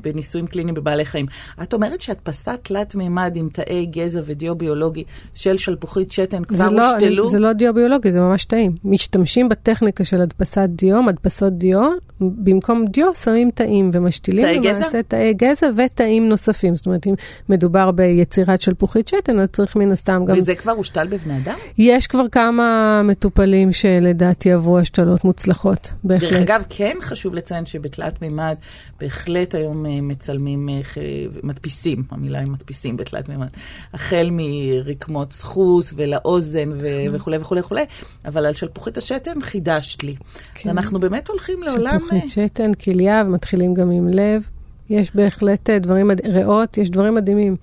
בניסויים 0.01 0.47
קליניים 0.47 0.75
בבעלי 0.75 1.05
חיים. 1.05 1.25
את 1.63 1.73
אומרת 1.73 2.01
שהדפסת 2.01 2.59
תלת 2.63 2.95
מימד 2.95 3.33
עם 3.35 3.49
תאי 3.49 3.85
גזע 3.85 4.21
ודיו 4.25 4.55
ביולוגי 4.55 5.03
של 5.35 5.57
שלפוחית 5.57 6.11
שתן 6.11 6.43
כבר 6.43 6.69
לא, 6.69 6.91
הושתלו? 6.91 7.29
זה 7.29 7.39
לא 7.39 7.53
דיו 7.53 7.73
ביולוגי, 7.73 8.11
זה 8.11 8.21
ממש 8.21 8.45
תאים. 8.45 8.75
משתמשים 8.83 9.49
בטכניקה 9.49 10.03
של 10.03 10.21
הדפסת 10.21 10.69
דיו, 10.69 11.03
מדפסות 11.03 11.57
דיו, 11.57 11.79
במקום 12.21 12.85
דיו 12.85 13.15
שמים 13.15 13.51
תאים 13.51 13.89
ומשתילים 13.93 14.45
תאי 14.45 14.59
גזע? 14.59 14.79
למעשה 14.79 15.03
תאי 15.03 15.33
גזע 15.33 15.67
ותאים 15.75 16.29
נוספים. 16.29 16.75
זאת 16.75 16.85
אומרת, 16.85 17.07
אם 17.07 17.13
מדובר 17.49 17.91
ביצירת 17.91 18.61
שלפוחית 18.61 19.07
שתן, 19.07 19.39
אז 19.39 19.47
צריך 19.47 19.75
מן 19.75 19.91
הסתם 19.91 20.25
גם... 20.25 20.37
וזה 20.37 20.55
כבר 20.55 20.71
הושתל 20.71 21.07
בבני 21.07 21.37
אדם? 21.43 21.55
יש 21.77 22.07
כבר 22.07 22.27
כמה 22.31 23.01
מטופלים 23.03 23.73
שלדעתי 23.73 24.51
עברו 24.51 24.79
השתלות 24.79 25.25
מוצלחות, 25.25 25.91
בהחלט. 26.03 26.31
דרך 26.31 26.41
אגב, 26.41 26.63
כן 26.69 26.97
חשוב 27.11 27.33
לציין 27.33 27.65
שבתלת 27.65 28.21
מימד 28.21 28.55
בהחלט 28.99 29.55
היום 29.55 29.85
אה, 29.85 30.01
מצלמים, 30.01 30.69
אה, 30.69 30.81
מדפיסים, 31.43 32.03
המילה 32.11 32.39
היא 32.39 32.47
מדפיסים 32.49 32.97
בתלת 32.97 33.29
מימד, 33.29 33.47
החל 33.93 34.29
מרקמות 34.31 35.33
סחוס 35.33 35.93
ולאוזן 35.97 36.71
ו- 36.71 36.79
כן. 36.79 37.09
וכולי 37.11 37.37
וכולי 37.37 37.61
וכולי, 37.61 37.83
אבל 38.25 38.45
על 38.45 38.53
שלפוחית 38.53 38.97
השתן 38.97 39.41
חידשת 39.41 40.03
לי. 40.03 40.15
כן. 40.55 40.69
אנחנו 40.69 40.99
באמת 40.99 41.27
הולכים 41.27 41.63
לעולם... 41.63 41.99
שלפוחית 41.99 42.23
אה, 42.23 42.27
שתן, 42.27 42.73
כליה, 42.73 43.23
ומתחילים 43.27 43.73
גם 43.73 43.91
עם 43.91 44.07
לב. 44.07 44.49
יש 44.89 45.15
בהחלט 45.15 45.69
דברים, 45.69 46.11
ריאות, 46.23 46.77
יש 46.77 46.89
דברים 46.89 47.13
מדהימים. 47.13 47.55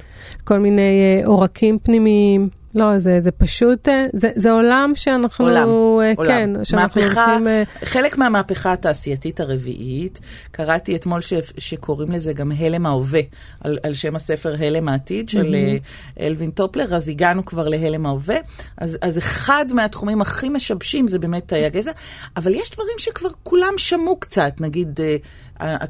כל 0.45 0.59
מיני 0.59 1.21
עורקים 1.25 1.79
פנימיים. 1.79 2.58
לא, 2.75 2.99
זה, 2.99 3.21
זה 3.21 3.31
פשוט, 3.31 3.89
אה, 3.89 4.03
זה, 4.13 4.29
זה 4.35 4.51
עולם 4.51 4.93
שאנחנו, 4.95 5.45
עולם, 5.45 5.69
אה, 5.69 6.13
עולם. 6.17 6.29
כן, 6.29 6.65
שאנחנו 6.65 7.01
מהפכה, 7.01 7.27
הולכים... 7.27 7.49
אה, 7.49 7.63
חלק 7.85 8.19
מהמהפכה 8.19 8.73
התעשייתית 8.73 9.41
הרביעית, 9.41 10.21
קראתי 10.51 10.97
אתמול 10.97 11.21
ש, 11.21 11.33
שקוראים 11.59 12.13
לזה 12.13 12.33
גם 12.33 12.53
הלם 12.59 12.87
ההווה, 12.87 13.21
על, 13.61 13.79
על 13.83 13.95
שם 13.95 14.17
הספר 14.17 14.55
הלם 14.59 14.89
העתיד 14.89 15.29
של 15.29 15.55
mm-hmm. 15.55 16.21
אלווין 16.21 16.51
טופלר, 16.51 16.95
אז 16.97 17.09
הגענו 17.09 17.45
כבר 17.45 17.69
להלם 17.69 18.07
ההווה. 18.07 18.37
אז, 18.77 18.99
אז 19.01 19.19
אחד 19.19 19.67
מהתחומים 19.75 20.21
הכי 20.21 20.49
משבשים 20.49 21.09
זה 21.09 21.19
באמת 21.19 21.49
תאי 21.49 21.65
הגזע, 21.65 21.93
אבל 22.37 22.55
יש 22.55 22.71
דברים 22.71 22.99
שכבר 22.99 23.31
כולם 23.43 23.73
שמעו 23.77 24.17
קצת, 24.21 24.53
נגיד... 24.61 25.01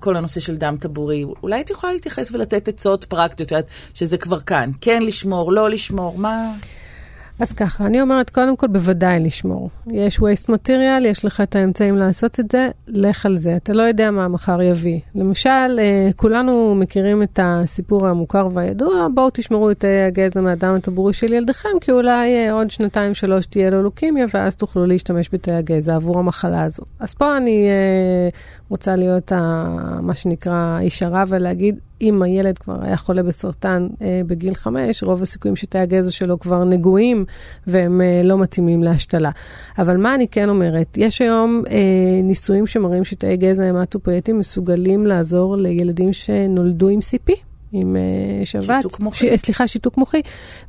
כל 0.01 0.17
הנושא 0.17 0.41
של 0.41 0.57
דם 0.57 0.75
טבורי, 0.81 1.25
אולי 1.43 1.61
את 1.61 1.71
יכולה 1.71 1.93
להתייחס 1.93 2.33
ולתת 2.33 2.69
עצות 2.69 3.05
פרקטיות, 3.05 3.65
שזה 3.95 4.19
כבר 4.19 4.41
כאן, 4.41 4.71
כן 4.81 5.03
לשמור, 5.03 5.53
לא 5.53 5.71
לשמור, 5.71 6.19
מה... 6.19 6.53
אז 7.41 7.53
ככה, 7.53 7.87
אני 7.87 8.01
אומרת, 8.01 8.31
קודם 8.31 8.57
כל, 8.57 8.67
בוודאי 8.67 9.21
לשמור. 9.21 9.71
יש 9.91 10.19
waste 10.19 10.49
material, 10.49 11.05
יש 11.05 11.25
לך 11.25 11.41
את 11.41 11.57
האמצעים 11.57 11.97
לעשות 11.97 12.41
את 12.41 12.51
זה, 12.51 12.69
לך 12.89 13.27
על 13.27 13.37
זה. 13.37 13.57
אתה 13.57 13.73
לא 13.73 13.83
יודע 13.83 14.11
מה 14.11 14.29
מחר 14.29 14.63
יביא. 14.63 15.01
למשל, 15.15 15.79
אה, 15.79 16.11
כולנו 16.17 16.75
מכירים 16.75 17.23
את 17.23 17.41
הסיפור 17.43 18.07
המוכר 18.07 18.49
והידוע, 18.53 19.07
בואו 19.15 19.31
תשמרו 19.33 19.71
את 19.71 19.81
תאי 19.81 20.03
הגזע 20.03 20.41
מהדם 20.41 20.75
הטבורי 20.75 21.13
של 21.13 21.33
ילדיכם, 21.33 21.69
כי 21.81 21.93
אולי 21.93 22.35
אה, 22.35 22.53
עוד 22.53 22.71
שנתיים-שלוש 22.71 23.47
תהיה 23.47 23.71
לו 23.71 23.83
לוקימיה, 23.83 24.27
ואז 24.35 24.57
תוכלו 24.57 24.87
להשתמש 24.87 25.29
בתאי 25.33 25.55
הגזע 25.55 25.95
עבור 25.95 26.19
המחלה 26.19 26.63
הזו. 26.63 26.83
אז 27.01 27.15
פה 27.15 27.37
אני 27.37 27.69
אה, 27.69 28.29
רוצה 28.69 28.97
להיות 28.97 29.33
ה, 29.33 29.67
מה 30.03 30.15
שנקרא 30.15 30.79
איש 30.81 31.03
הרע 31.03 31.25
ולהגיד, 31.29 31.79
אם 32.01 32.23
הילד 32.23 32.59
כבר 32.59 32.77
היה 32.83 32.97
חולה 32.97 33.23
בסרטן 33.23 33.87
אה, 34.03 34.21
בגיל 34.27 34.55
חמש, 34.55 35.03
רוב 35.03 35.23
הסיכויים 35.23 35.57
שתאי 35.57 35.81
הגזע 35.81 36.11
שלו 36.11 36.39
כבר 36.39 36.65
נגועים 36.65 37.25
והם 37.67 38.01
אה, 38.01 38.23
לא 38.23 38.39
מתאימים 38.39 38.83
להשתלה. 38.83 39.31
אבל 39.79 39.97
מה 39.97 40.15
אני 40.15 40.29
כן 40.29 40.49
אומרת? 40.49 40.97
יש 40.97 41.23
היום 41.23 41.63
אה, 41.71 42.23
ניסויים 42.23 42.67
שמראים 42.67 43.05
שתאי 43.05 43.37
גזע 43.37 43.65
המטופויטים 43.65 44.39
מסוגלים 44.39 45.07
לעזור 45.07 45.57
לילדים 45.57 46.13
שנולדו 46.13 46.89
עם 46.89 46.99
CP. 46.99 47.48
עם 47.73 47.97
uh, 47.97 48.47
שבץ. 48.47 48.83
שיתוק 48.83 49.01
מוחי. 49.01 49.37
ש, 49.37 49.41
סליחה, 49.41 49.67
שיתוק 49.67 49.99
מוחי. 49.99 50.21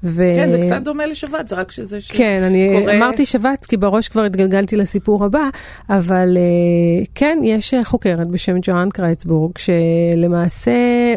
ו... 0.04 0.24
כן, 0.36 0.52
זה 0.52 0.60
קצת 0.62 0.82
דומה 0.82 1.06
לשבץ, 1.06 1.50
זה 1.50 1.56
רק 1.56 1.72
שזה 1.72 2.02
ש... 2.02 2.12
כן, 2.12 2.42
אני 2.44 2.80
קורא... 2.80 2.94
אמרתי 2.94 3.26
שבץ, 3.26 3.66
כי 3.66 3.78
בראש 3.78 4.08
כבר 4.08 4.24
התגלגלתי 4.24 4.76
לסיפור 4.76 5.26
הבא, 5.26 5.50
אבל 5.90 6.38
uh, 6.38 7.08
כן, 7.16 7.40
יש 7.44 7.74
חוקרת 7.84 8.28
בשם 8.28 8.58
ג'ואן 8.62 8.90
קרייצבורג, 8.90 9.52
שלמעשה 9.58 10.72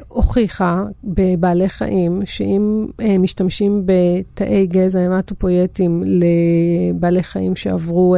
הוכיחה 0.08 0.82
בבעלי 1.04 1.68
חיים, 1.68 2.20
שאם 2.24 2.86
משתמשים 3.18 3.82
בתאי 3.84 4.66
גזע 4.66 5.00
המטופויטים 5.00 6.02
לבעלי 6.06 7.22
חיים 7.22 7.56
שעברו 7.56 8.16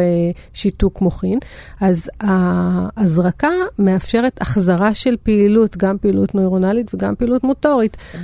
שיתוק 0.52 1.00
מוחין, 1.00 1.38
אז 1.80 2.10
ההזרקה 2.20 3.50
מאפשרת 3.78 4.40
החזרה 4.40 4.94
של 4.94 5.16
פעילות, 5.22 5.76
גם 5.76 5.98
פעילות 5.98 6.34
נוירונלית 6.34 6.94
וגם 6.94 7.14
פעילות 7.14 7.44
מוטורית. 7.44 7.53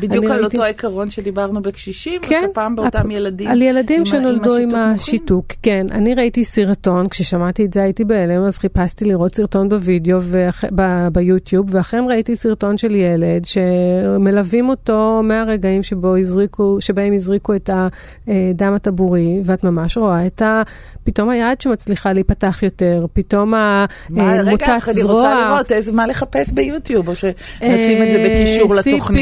בדיוק 0.01 0.25
על 0.25 0.31
ראיתי... 0.31 0.45
אותו 0.45 0.65
עיקרון 0.65 1.11
שדיברנו 1.11 1.61
בקשישים, 1.61 2.21
כן, 2.23 2.45
הפעם 2.51 2.77
באותם 2.77 3.01
הפ... 3.01 3.11
ילדים. 3.11 3.49
על 3.51 3.63
ילדים 3.63 3.99
עם, 3.99 4.05
שנולדו 4.05 4.57
עם, 4.57 4.75
עם 4.75 4.77
השיתוק, 4.77 5.47
כן. 5.63 5.87
אני 5.91 6.15
ראיתי 6.15 6.45
סרטון, 6.45 7.09
כששמעתי 7.09 7.65
את 7.65 7.73
זה 7.73 7.83
הייתי 7.83 8.05
בהלם, 8.05 8.43
אז 8.43 8.59
חיפשתי 8.59 9.05
לראות 9.05 9.35
סרטון 9.35 9.69
בווידאו 9.69 10.19
ואח... 10.23 10.65
ב... 10.75 11.09
ביוטיוב, 11.13 11.67
ואכן 11.71 12.05
ראיתי 12.09 12.35
סרטון 12.35 12.79
של 12.79 12.95
ילד 12.95 13.45
שמלווים 13.45 14.69
אותו 14.69 15.21
מהרגעים 15.25 15.83
שבו 15.83 16.17
הזריקו, 16.17 16.77
שבהם 16.81 17.13
הזריקו 17.13 17.55
את 17.55 17.71
הדם 17.73 18.75
הטבורי, 18.75 19.41
ואת 19.45 19.65
ממש 19.65 19.97
רואה 19.97 20.27
את 20.27 20.43
ה... 20.43 20.63
פתאום 21.05 21.29
היד 21.29 21.61
שמצליחה 21.61 22.13
להיפתח 22.13 22.63
יותר, 22.63 23.07
פתאום 23.13 23.55
המוטת 23.55 24.17
זרוע. 24.17 24.43
רגע, 24.43 24.77
אני 24.89 25.03
רוצה 25.03 25.49
לראות 25.49 25.73
איזה 25.73 25.93
מה 25.93 26.07
לחפש 26.07 26.53
ביוטיוב, 26.53 27.09
או 27.09 27.15
שנשים 27.15 28.03
את 28.03 28.11
זה 28.11 28.27
בקישור 28.31 28.75
לתוכנית. 28.75 29.20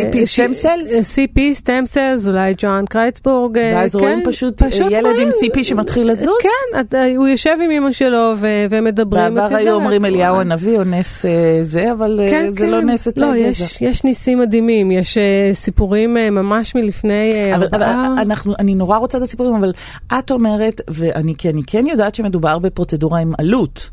CP, 0.00 0.24
סטם 0.24 0.52
סלס? 0.52 1.18
CP 1.18 1.40
סטם 1.52 1.82
סלס, 1.86 2.28
אולי 2.28 2.54
ג'ואן 2.58 2.84
קרייצבורג. 2.90 3.58
ואז 3.58 3.96
רואים 3.96 4.18
פשוט 4.24 4.62
ילד 4.90 5.18
עם 5.22 5.28
CP 5.28 5.64
שמתחיל 5.64 6.10
לזוז? 6.10 6.34
כן, 6.42 6.96
הוא 7.16 7.28
יושב 7.28 7.56
עם 7.64 7.70
אמא 7.70 7.92
שלו 7.92 8.32
ומדברים. 8.70 9.34
בעבר 9.34 9.56
היו 9.56 9.74
אומרים 9.74 10.04
אליהו 10.04 10.40
הנביא 10.40 10.78
או 10.78 10.84
נס 10.84 11.26
זה, 11.62 11.92
אבל 11.92 12.20
זה 12.48 12.66
לא 12.66 12.82
נס 12.82 13.08
אצל 13.08 13.24
לא, 13.24 13.36
יש 13.80 14.04
ניסים 14.04 14.38
מדהימים, 14.38 14.90
יש 14.90 15.18
סיפורים 15.52 16.14
ממש 16.14 16.74
מלפני 16.74 17.52
ארבעה. 17.52 18.14
אני 18.58 18.74
נורא 18.74 18.96
רוצה 18.96 19.18
את 19.18 19.22
הסיפורים, 19.22 19.54
אבל 19.54 19.72
את 20.18 20.30
אומרת, 20.30 20.80
ואני 20.88 21.34
כן 21.66 21.86
יודעת 21.86 22.14
שמדובר 22.14 22.58
בפרוצדורה 22.58 23.18
עם 23.18 23.32
עלות 23.38 23.90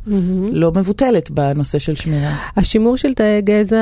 לא 0.52 0.71
מבוטלת 0.76 1.32
בנושא 1.32 1.80
של 1.80 1.95
שמירה. 1.95 2.36
השימור 2.58 2.97
של 2.97 3.13
תאי 3.13 3.41
גזע 3.41 3.78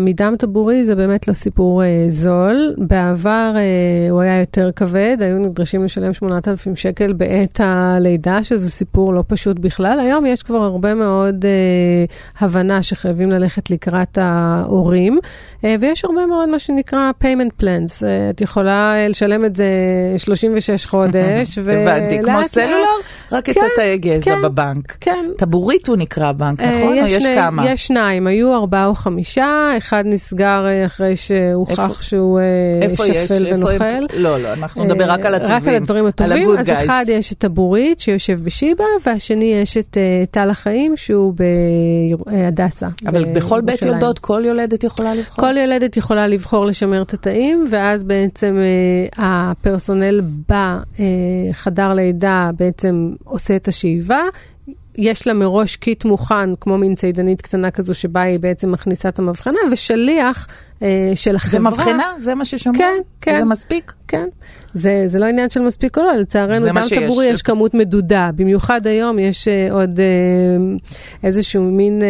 מדם 0.00 0.34
טבורי 0.36 0.84
זה 0.84 0.94
באמת 0.94 1.28
לא 1.28 1.32
סיפור 1.32 1.82
אה, 1.84 2.04
זול. 2.08 2.74
בעבר 2.78 3.52
אה, 3.56 4.10
הוא 4.10 4.20
היה 4.20 4.40
יותר 4.40 4.70
כבד, 4.76 5.16
היו 5.20 5.38
נדרשים 5.38 5.84
לשלם 5.84 6.12
8,000 6.12 6.76
שקל 6.76 7.12
בעת 7.12 7.60
הלידה, 7.64 8.42
שזה 8.42 8.70
סיפור 8.70 9.14
לא 9.14 9.24
פשוט 9.26 9.58
בכלל. 9.58 10.00
היום 10.00 10.26
יש 10.26 10.42
כבר 10.42 10.62
הרבה 10.62 10.94
מאוד 10.94 11.44
אה, 11.44 12.04
הבנה 12.40 12.82
שחייבים 12.82 13.30
ללכת 13.30 13.70
לקראת 13.70 14.18
ההורים, 14.18 15.18
אה, 15.64 15.74
ויש 15.80 16.04
הרבה 16.04 16.26
מאוד 16.26 16.48
מה 16.48 16.58
שנקרא 16.58 17.10
payment 17.22 17.62
plans. 17.62 18.04
אה, 18.06 18.30
את 18.30 18.40
יכולה 18.40 18.94
אה, 18.94 19.08
לשלם 19.08 19.44
את 19.44 19.56
זה 19.56 19.66
36 20.16 20.86
חודש, 20.86 21.58
הבנתי, 21.58 22.18
כמו 22.24 22.44
סלולר, 22.44 22.76
רק 23.32 23.50
את 23.50 23.56
התאי 23.72 23.98
גזע 23.98 24.36
בבנק. 24.42 24.96
כן. 25.00 25.26
טבורית 25.38 25.88
הוא 25.88 25.96
נקרא 25.96 26.32
בנק, 26.32 26.60
נכון? 26.60 26.98
או 26.98 27.06
יש 27.06 27.26
כמה? 27.26 27.70
יש 27.70 27.86
שניים, 27.86 28.26
היו 28.26 28.54
ארבעה 28.54 28.86
או 28.86 28.94
חמישה, 28.94 29.70
אחד 29.78 30.06
נסגר 30.26 30.66
אה, 30.66 30.86
אחרי 30.86 31.16
שהוכח 31.16 32.02
שהוא 32.02 32.40
אה, 32.40 32.90
שפל 32.90 33.46
ונוכל. 33.52 33.84
לא, 34.16 34.38
לא, 34.40 34.52
אנחנו 34.52 34.84
נדבר 34.84 35.10
רק 35.10 35.26
על 35.26 35.34
הטובים. 35.34 35.56
רק 35.56 35.68
על 35.68 35.74
הדברים 35.74 36.06
הטובים. 36.06 36.48
אז 36.58 36.68
אחד 36.68 37.04
יש 37.08 37.32
את 37.32 37.38
טבורית 37.38 38.00
שיושב 38.00 38.44
בשיבא, 38.44 38.84
והשני 39.06 39.44
יש 39.44 39.76
את 39.76 39.96
טל 40.30 40.50
החיים 40.50 40.96
שהוא 40.96 41.34
בהדסה. 42.26 42.88
אבל 43.06 43.24
בכל 43.24 43.60
בית 43.60 43.82
יולדות 43.82 44.18
כל 44.18 44.42
יולדת 44.46 44.84
יכולה 44.84 45.14
לבחור? 45.14 45.44
כל 45.44 45.56
יולדת 45.56 45.96
יכולה 45.96 46.26
לבחור 46.26 46.66
לשמר 46.66 47.02
את 47.02 47.14
התאים, 47.14 47.64
ואז 47.70 48.04
בעצם 48.04 48.56
הפרסונל 49.16 50.20
בחדר 50.48 51.94
לידה 51.94 52.50
בעצם 52.58 53.10
עושה 53.24 53.56
את 53.56 53.68
השאיבה. 53.68 54.20
יש 54.98 55.26
לה 55.26 55.34
מראש 55.34 55.76
קיט 55.76 56.04
מוכן, 56.04 56.56
כמו 56.60 56.78
מין 56.78 56.94
צידנית 56.94 57.42
קטנה 57.42 57.70
כזו, 57.70 57.94
שבה 57.94 58.22
היא 58.22 58.38
בעצם 58.40 58.72
מכניסה 58.72 59.08
את 59.08 59.18
המבחנה, 59.18 59.58
ושליח 59.72 60.46
אה, 60.82 61.12
של 61.14 61.36
החברה. 61.36 61.50
זה 61.50 61.68
מבחנה? 61.68 62.12
זה 62.18 62.34
מה 62.34 62.44
ששמעו? 62.44 62.78
כן, 62.78 62.94
כן. 63.20 63.38
זה 63.38 63.44
מספיק? 63.44 63.92
כן. 64.08 64.24
זה, 64.74 65.02
זה 65.06 65.18
לא 65.18 65.24
עניין 65.24 65.50
של 65.50 65.60
מספיק 65.60 65.98
או 65.98 66.02
לא, 66.02 66.12
לצערנו, 66.12 66.66
דם 66.66 66.80
טבורי 66.88 67.26
יש 67.26 67.42
כמות 67.42 67.74
מדודה. 67.74 68.30
במיוחד 68.36 68.86
היום 68.86 69.18
יש 69.18 69.48
uh, 69.48 69.72
עוד 69.72 69.98
uh, 69.98 71.22
איזשהו 71.24 71.62
מין 71.62 72.02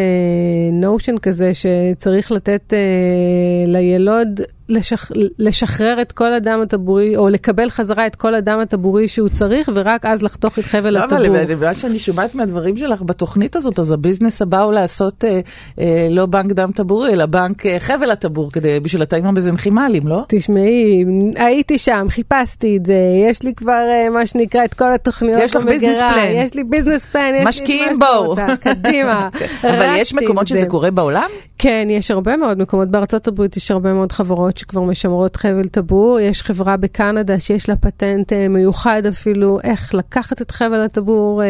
נושן 0.72 1.14
uh, 1.14 1.20
כזה 1.20 1.50
שצריך 1.54 2.32
לתת 2.32 2.72
uh, 2.72 3.70
לילוד 3.70 4.40
לשח... 4.68 5.10
לשחרר 5.38 6.02
את 6.02 6.12
כל 6.12 6.34
הדם 6.34 6.60
הטבורי, 6.62 7.16
או 7.16 7.28
לקבל 7.28 7.70
חזרה 7.70 8.06
את 8.06 8.16
כל 8.16 8.34
הדם 8.34 8.58
הטבורי 8.62 9.08
שהוא 9.08 9.28
צריך, 9.28 9.70
ורק 9.74 10.06
אז 10.06 10.22
לחתוך 10.22 10.58
את 10.58 10.64
חבל 10.64 10.90
לא, 10.90 10.98
הטבור. 10.98 11.26
אבל 11.26 11.54
בגלל 11.54 11.74
שאני 11.74 11.98
שומעת 11.98 12.34
מהדברים 12.34 12.76
שלך 12.76 13.02
בתוכנית 13.02 13.56
הזאת, 13.56 13.78
אז 13.78 13.90
ה 13.90 13.96
business 13.96 14.42
הבא 14.42 14.60
הוא 14.60 14.72
לעשות 14.72 15.24
אה, 15.24 15.40
אה, 15.80 16.08
לא 16.10 16.26
בנק 16.26 16.52
דם 16.52 16.70
טבורי, 16.74 17.12
אלא 17.12 17.26
בנק 17.26 17.66
אה, 17.66 17.80
חבל 17.80 18.10
הטבור, 18.10 18.52
כדי, 18.52 18.80
בשביל 18.80 19.02
התאים 19.02 19.26
המזנכימליים, 19.26 20.08
לא? 20.08 20.24
תשמעי, 20.28 21.04
הייתי 21.36 21.78
שם, 21.78 22.06
חיפשתי 22.08 22.76
את 22.76 22.86
זה, 22.86 22.98
יש 23.30 23.42
לי 23.42 23.54
כבר 23.54 23.84
אה, 23.88 24.10
מה 24.10 24.26
שנקרא 24.26 24.64
את 24.64 24.74
כל 24.74 24.92
התוכניות 24.92 25.40
יש 25.42 25.56
לך 25.56 25.64
business 25.64 25.98
plan. 25.98 26.32
יש 26.34 26.54
לי 26.54 26.64
business 26.64 27.06
plan, 27.06 27.32
יש 27.40 27.46
משקיעים 27.46 27.92
לי 27.92 27.98
בו. 27.98 28.36
קדימה. 28.60 29.28
אבל 29.70 29.88
יש 29.96 30.14
מקומות 30.14 30.46
שזה 30.46 30.66
קורה 30.66 30.90
בעולם? 30.90 31.30
כן, 31.58 31.88
יש 31.90 32.10
הרבה 32.10 32.36
מאוד 32.36 32.58
מקומות. 32.58 32.88
בארצות 32.88 33.28
הברית 33.28 33.56
יש 33.56 33.70
הרבה 33.70 33.92
מאוד 33.92 34.12
חברות 34.12 34.55
שכבר 34.58 34.82
משמרות 34.82 35.36
חבל 35.36 35.68
טבור. 35.68 36.20
יש 36.20 36.42
חברה 36.42 36.76
בקנדה 36.76 37.40
שיש 37.40 37.68
לה 37.68 37.76
פטנט 37.76 38.32
אה, 38.32 38.48
מיוחד 38.48 39.02
אפילו, 39.06 39.58
איך 39.64 39.94
לקחת 39.94 40.42
את 40.42 40.50
חבל 40.50 40.80
הטבור, 40.80 41.42
אה, 41.42 41.46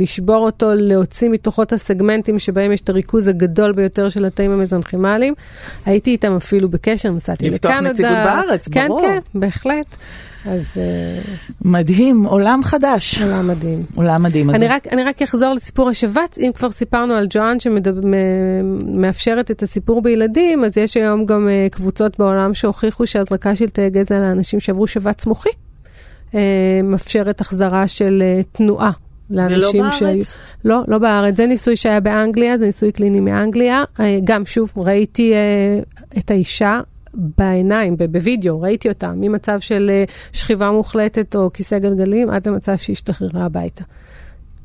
לשבור 0.00 0.44
אותו, 0.44 0.66
להוציא 0.74 1.28
מתוכו 1.28 1.62
את 1.62 1.72
הסגמנטים 1.72 2.38
שבהם 2.38 2.72
יש 2.72 2.80
את 2.80 2.88
הריכוז 2.88 3.28
הגדול 3.28 3.72
ביותר 3.72 4.08
של 4.08 4.24
התאים 4.24 4.50
המזנכימליים. 4.50 5.34
הייתי 5.86 6.10
איתם 6.10 6.36
אפילו 6.36 6.68
בקשר, 6.68 7.10
נסעתי 7.10 7.50
לקנדה. 7.50 7.80
לפתוח 7.80 7.90
נציגות 7.90 8.16
בארץ, 8.24 8.68
כן, 8.68 8.88
ברור. 8.88 9.00
כן, 9.00 9.18
כן, 9.32 9.38
בהחלט. 9.40 9.96
אז... 10.46 10.64
אה, 10.76 11.18
מדהים, 11.64 12.24
עולם 12.24 12.60
חדש. 12.64 13.22
עולם 13.22 13.48
מדהים. 13.48 13.82
עולם 13.94 14.22
מדהים. 14.22 14.50
אני 14.50 14.68
רק, 14.68 14.86
אני 14.86 15.02
רק 15.04 15.22
אחזור 15.22 15.54
לסיפור 15.54 15.88
השבץ, 15.88 16.38
אם 16.38 16.50
כבר 16.54 16.70
סיפרנו 16.70 17.14
על 17.14 17.26
ג'ואן 17.30 17.56
שמאפשרת 17.60 19.50
את 19.50 19.62
הסיפור 19.62 20.02
בילדים, 20.02 20.64
אז 20.64 20.78
יש 20.78 20.96
היום 20.96 21.26
גם 21.26 21.48
אה, 21.48 21.66
קבוצות 21.70 22.18
בעולם 22.18 22.54
שהוכיחו 22.54 23.06
שהזרקה 23.06 23.54
של 23.54 23.68
תאי 23.68 23.90
גזע 23.90 24.18
לאנשים 24.18 24.60
שעברו 24.60 24.86
שבץ 24.86 25.26
מוחי, 25.26 25.50
מאפשרת 26.84 27.40
החזרה 27.40 27.88
של 27.88 28.22
תנועה 28.52 28.90
לאנשים 29.30 29.84
שהיו... 29.98 30.08
ולא 30.08 30.10
בארץ? 30.10 30.38
לא, 30.64 30.82
לא 30.88 30.98
בארץ. 30.98 31.36
זה 31.36 31.46
ניסוי 31.46 31.76
שהיה 31.76 32.00
באנגליה, 32.00 32.58
זה 32.58 32.66
ניסוי 32.66 32.92
קליני 32.92 33.20
מאנגליה. 33.20 33.84
גם, 34.24 34.44
שוב, 34.44 34.72
ראיתי 34.76 35.32
את 36.18 36.30
האישה 36.30 36.80
בעיניים, 37.14 37.96
בווידאו, 37.96 38.60
ראיתי 38.60 38.88
אותה, 38.88 39.12
ממצב 39.16 39.60
של 39.60 39.90
אה, 39.90 40.04
שכיבה 40.32 40.70
מוחלטת 40.70 41.36
או 41.36 41.52
כיסא 41.52 41.78
גלגלים, 41.78 42.30
עד 42.30 42.48
למצב 42.48 42.76
שהיא 42.76 42.94
השתחררה 42.94 43.44
הביתה. 43.44 43.84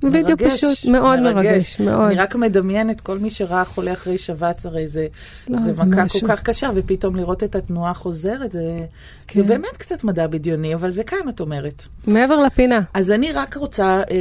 וידאו 0.04 0.38
פשוט 0.38 0.86
מאוד 0.92 1.20
מרגש, 1.20 1.36
מרגש, 1.36 1.80
מאוד. 1.80 2.06
אני 2.06 2.16
רק 2.16 2.36
מדמיינת, 2.36 3.02
כל 3.02 3.18
מי 3.18 3.30
שראה 3.30 3.66
חולה 3.66 3.94
אחרי 3.94 4.18
שבץ, 4.18 4.66
הרי 4.66 4.88
זה, 4.88 5.08
לא, 5.50 5.58
זה, 5.58 5.74
זה 5.74 5.84
מכה 5.84 6.04
משהו. 6.04 6.20
כל 6.20 6.28
כך 6.28 6.44
קשה, 6.44 6.70
ופתאום 6.76 7.16
לראות 7.16 7.44
את 7.44 7.56
התנועה 7.56 7.94
חוזרת, 7.94 8.52
זה, 8.52 8.86
כן. 9.28 9.40
זה 9.40 9.46
באמת 9.46 9.78
קצת 9.78 10.04
מדע 10.04 10.28
בדיוני, 10.28 10.74
אבל 10.76 10.92
זה 10.92 11.04
כאן, 11.04 11.30
את 11.30 11.40
אומרת. 11.40 11.86
מעבר 12.08 12.40
לפינה. 12.40 12.82
אז 12.94 13.12
אני 13.12 13.32
רק 13.32 13.58
רוצה, 13.58 14.02
אה, 14.12 14.16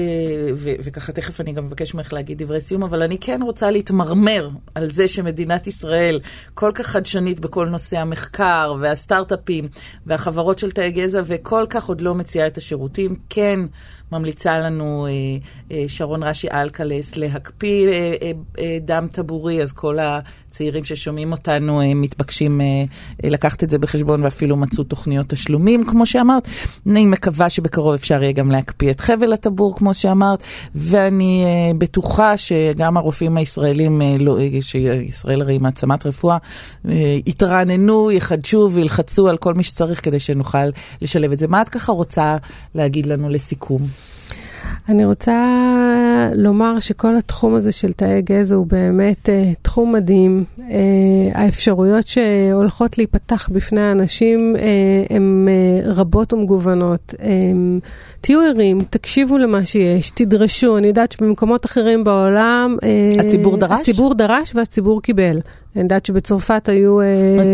ו- 0.55 0.75
וככה 0.85 1.13
תכף 1.13 1.41
אני 1.41 1.53
גם 1.53 1.65
מבקש 1.65 1.95
ממך 1.95 2.13
להגיד 2.13 2.43
דברי 2.43 2.61
סיום, 2.61 2.83
אבל 2.83 3.03
אני 3.03 3.19
כן 3.19 3.43
רוצה 3.43 3.71
להתמרמר 3.71 4.49
על 4.75 4.91
זה 4.91 5.09
שמדינת 5.09 5.67
ישראל 5.67 6.21
כל 6.55 6.71
כך 6.75 6.87
חדשנית 6.87 7.41
בכל 7.41 7.67
נושא 7.67 7.99
המחקר 7.99 8.75
והסטארט-אפים 8.81 9.69
והחברות 10.07 10.59
של 10.59 10.71
תאי 10.71 10.91
גזע, 10.91 11.23
וכל 11.25 11.67
כך 11.71 11.85
עוד 11.85 12.01
לא 12.01 12.15
מציעה 12.15 12.47
את 12.47 12.59
השירותים. 12.59 13.15
כן. 13.31 13.61
ממליצה 14.13 14.59
לנו 14.59 15.07
אה, 15.07 15.13
אה, 15.77 15.85
שרון 15.89 16.23
רשי 16.23 16.49
אלקלס 16.53 17.17
להקפיא 17.17 17.89
אה, 17.89 18.79
דם 18.81 19.07
טבורי, 19.13 19.63
אז 19.63 19.73
כל 19.73 19.99
הצעירים 20.01 20.85
ששומעים 20.85 21.33
אותנו 21.33 21.81
מתבקשים 21.95 22.61
לקחת 23.23 23.65
את 23.65 23.71
זה 23.71 23.79
בחשבון 23.79 24.23
ואפילו 24.23 24.57
מצאו 24.57 24.85
תוכניות 24.85 25.29
תשלומים, 25.29 25.85
כמו 25.87 26.07
שאמרת. 26.07 26.49
אני 26.87 27.07
מקווה 27.07 27.49
שבקרוב 27.49 27.95
אפשר 27.95 28.23
יהיה 28.23 28.33
גם 28.33 28.51
להקפיא 28.51 28.91
את 28.91 29.01
חבל 29.01 29.33
הטבור, 29.33 29.77
כמו 29.77 29.95
שאמרת, 29.95 30.43
ואני 30.75 31.45
בטוחה 31.79 32.37
שגם 32.37 32.97
הרופאים 32.97 33.37
הישראלים, 33.37 34.03
לא, 34.21 34.39
שישראל 34.61 35.43
הרי 35.43 35.59
מעצמת 35.59 36.07
רפואה, 36.07 36.37
אה, 36.89 37.19
יתרעננו, 37.27 38.11
יחדשו 38.11 38.69
וילחצו 38.73 39.29
על 39.29 39.37
כל 39.37 39.55
מי 39.55 39.63
שצריך 39.63 40.05
כדי 40.05 40.21
שנוכל 40.21 40.69
לשלב 41.03 41.33
את 41.33 41.39
זה. 41.39 41.49
מה 41.49 41.63
את 41.63 41.69
ככה 41.69 41.93
רוצה 41.93 42.37
להגיד 42.75 43.07
לנו 43.07 43.29
לסיכום? 43.29 43.87
אני 44.89 45.05
רוצה 45.05 45.35
לומר 46.35 46.79
שכל 46.79 47.17
התחום 47.17 47.55
הזה 47.55 47.73
של 47.73 47.93
תאי 47.93 48.23
גזע 48.23 48.55
הוא 48.55 48.67
באמת 48.67 49.27
uh, 49.27 49.31
תחום 49.63 49.93
מדהים. 49.93 50.45
Uh, 50.59 50.63
האפשרויות 51.35 52.07
שהולכות 52.07 52.99
להיפתח 52.99 53.49
בפני 53.49 53.81
האנשים 53.81 54.55
uh, 54.57 54.61
הן 55.15 55.49
uh, 55.49 55.89
רבות 55.89 56.33
ומגוונות. 56.33 57.15
Uh, 57.17 57.23
תהיו 58.27 58.41
ערים, 58.41 58.81
תקשיבו 58.91 59.39
למה 59.39 59.65
שיש, 59.65 60.11
תדרשו. 60.11 60.79
אני 60.79 60.87
יודעת 60.87 61.13
שבמקומות 61.13 61.67
אחרים 61.67 62.05
בעולם... 62.05 62.77
הציבור 63.21 63.57
דרש? 63.57 63.81
הציבור 63.81 64.15
דרש 64.15 64.53
והציבור 64.55 65.03
קיבל. 65.03 65.39
אני 65.77 65.83
יודעת 65.83 66.07
שבצרפת 66.07 66.69
היו... 66.69 66.99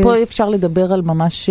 פה 0.02 0.22
אפשר 0.22 0.48
לדבר 0.48 0.92
על 0.92 1.02
ממש 1.02 1.50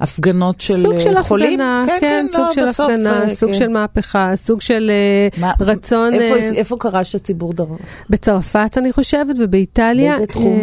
הפגנות 0.00 0.60
של 0.60 0.74
חולים? 0.74 1.00
סוג 1.00 1.00
של 1.00 1.16
הפגנה, 1.16 1.84
כן, 1.86 1.98
כן, 2.00 2.26
סוג 2.28 2.46
של 2.52 2.66
הפגנה, 2.68 3.28
סוג 3.28 3.52
של 3.52 3.68
מהפכה, 3.68 4.32
סוג 4.34 4.60
של 4.60 4.90
רצון... 5.60 6.12
איפה 6.54 6.76
קרה 6.80 7.04
שהציבור 7.04 7.52
דרש? 7.52 7.68
בצרפת, 8.10 8.74
אני 8.76 8.92
חושבת, 8.92 9.36
ובאיטליה. 9.38 10.10
באיזה 10.10 10.26
תחום? 10.26 10.60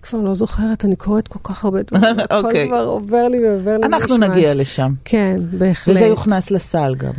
אני 0.00 0.08
כבר 0.08 0.20
לא 0.20 0.34
זוכרת, 0.34 0.84
אני 0.84 0.96
קוראת 0.96 1.28
כל 1.28 1.38
כך 1.42 1.64
הרבה 1.64 1.82
דברים. 1.82 2.16
הכל 2.30 2.66
כבר 2.68 2.84
עובר 2.84 3.28
לי 3.28 3.38
ועובר 3.48 3.76
לי. 3.76 3.86
אנחנו 3.86 4.16
נגיע 4.16 4.54
לשם. 4.54 4.92
כן, 5.04 5.36
בהחלט. 5.58 5.96
וזה 5.96 6.04
יוכנס 6.04 6.50
לסל 6.50 6.94
גם. 6.94 7.12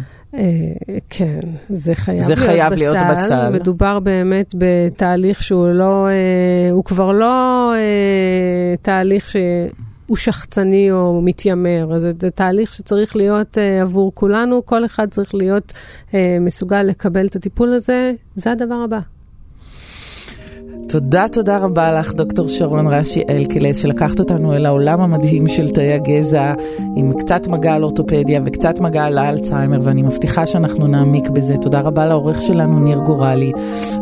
כן, 1.09 1.39
זה 1.69 1.95
חייב, 1.95 2.21
זה 2.23 2.33
להיות, 2.35 2.45
חייב 2.45 2.71
בסל. 2.71 2.79
להיות 2.79 2.97
בסל. 3.11 3.49
מדובר 3.53 3.99
באמת 3.99 4.55
בתהליך 4.57 5.43
שהוא 5.43 5.67
לא, 5.67 6.07
הוא 6.71 6.83
כבר 6.83 7.11
לא 7.11 7.73
תהליך 8.81 9.29
שהוא 9.29 10.15
שחצני 10.15 10.91
או 10.91 11.21
מתיימר. 11.21 11.99
זה, 11.99 12.11
זה 12.19 12.29
תהליך 12.29 12.73
שצריך 12.73 13.15
להיות 13.15 13.57
עבור 13.81 14.11
כולנו, 14.15 14.65
כל 14.65 14.85
אחד 14.85 15.09
צריך 15.09 15.35
להיות 15.35 15.73
מסוגל 16.41 16.83
לקבל 16.83 17.25
את 17.25 17.35
הטיפול 17.35 17.73
הזה, 17.73 18.13
זה 18.35 18.51
הדבר 18.51 18.75
הבא. 18.75 18.99
תודה, 20.91 21.27
תודה 21.27 21.57
רבה 21.57 21.91
לך, 21.91 22.13
דוקטור 22.13 22.47
שרון 22.47 22.87
רשי 22.87 23.21
אלקלס, 23.29 23.81
שלקחת 23.81 24.19
אותנו 24.19 24.53
אל 24.53 24.65
העולם 24.65 25.01
המדהים 25.01 25.47
של 25.47 25.69
תאי 25.69 25.93
הגזע, 25.93 26.53
עם 26.95 27.13
קצת 27.13 27.47
מגע 27.47 27.73
על 27.73 27.83
אורתופדיה 27.83 28.41
וקצת 28.45 28.79
מגע 28.79 29.05
על 29.05 29.17
האלצהיימר, 29.17 29.79
ואני 29.83 30.01
מבטיחה 30.01 30.45
שאנחנו 30.45 30.87
נעמיק 30.87 31.29
בזה. 31.29 31.57
תודה 31.57 31.81
רבה 31.81 32.05
לעורך 32.05 32.41
שלנו, 32.41 32.79
ניר 32.79 32.97
גורלי. 32.97 33.51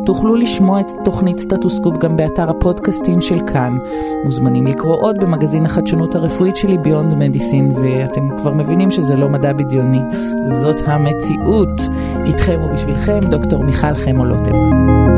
תוכלו 0.05 0.35
לשמוע 0.35 0.79
את 0.79 0.91
תוכנית 1.05 1.39
סטטוסקופ 1.39 1.97
גם 1.97 2.15
באתר 2.15 2.49
הפודקאסטים 2.49 3.21
של 3.21 3.39
כאן. 3.53 3.77
מוזמנים 4.23 4.67
לקרוא 4.67 4.95
עוד 5.01 5.17
במגזין 5.19 5.65
החדשנות 5.65 6.15
הרפואית 6.15 6.55
שלי, 6.55 6.77
ביונד 6.77 7.13
מדיסין, 7.13 7.71
ואתם 7.71 8.37
כבר 8.37 8.53
מבינים 8.53 8.91
שזה 8.91 9.15
לא 9.15 9.29
מדע 9.29 9.53
בדיוני, 9.53 10.01
זאת 10.45 10.81
המציאות. 10.85 11.81
איתכם 12.25 12.59
ובשבילכם, 12.63 13.19
דוקטור 13.19 13.63
מיכל 13.63 13.93
חמו 13.93 14.25
לוטם. 14.25 15.08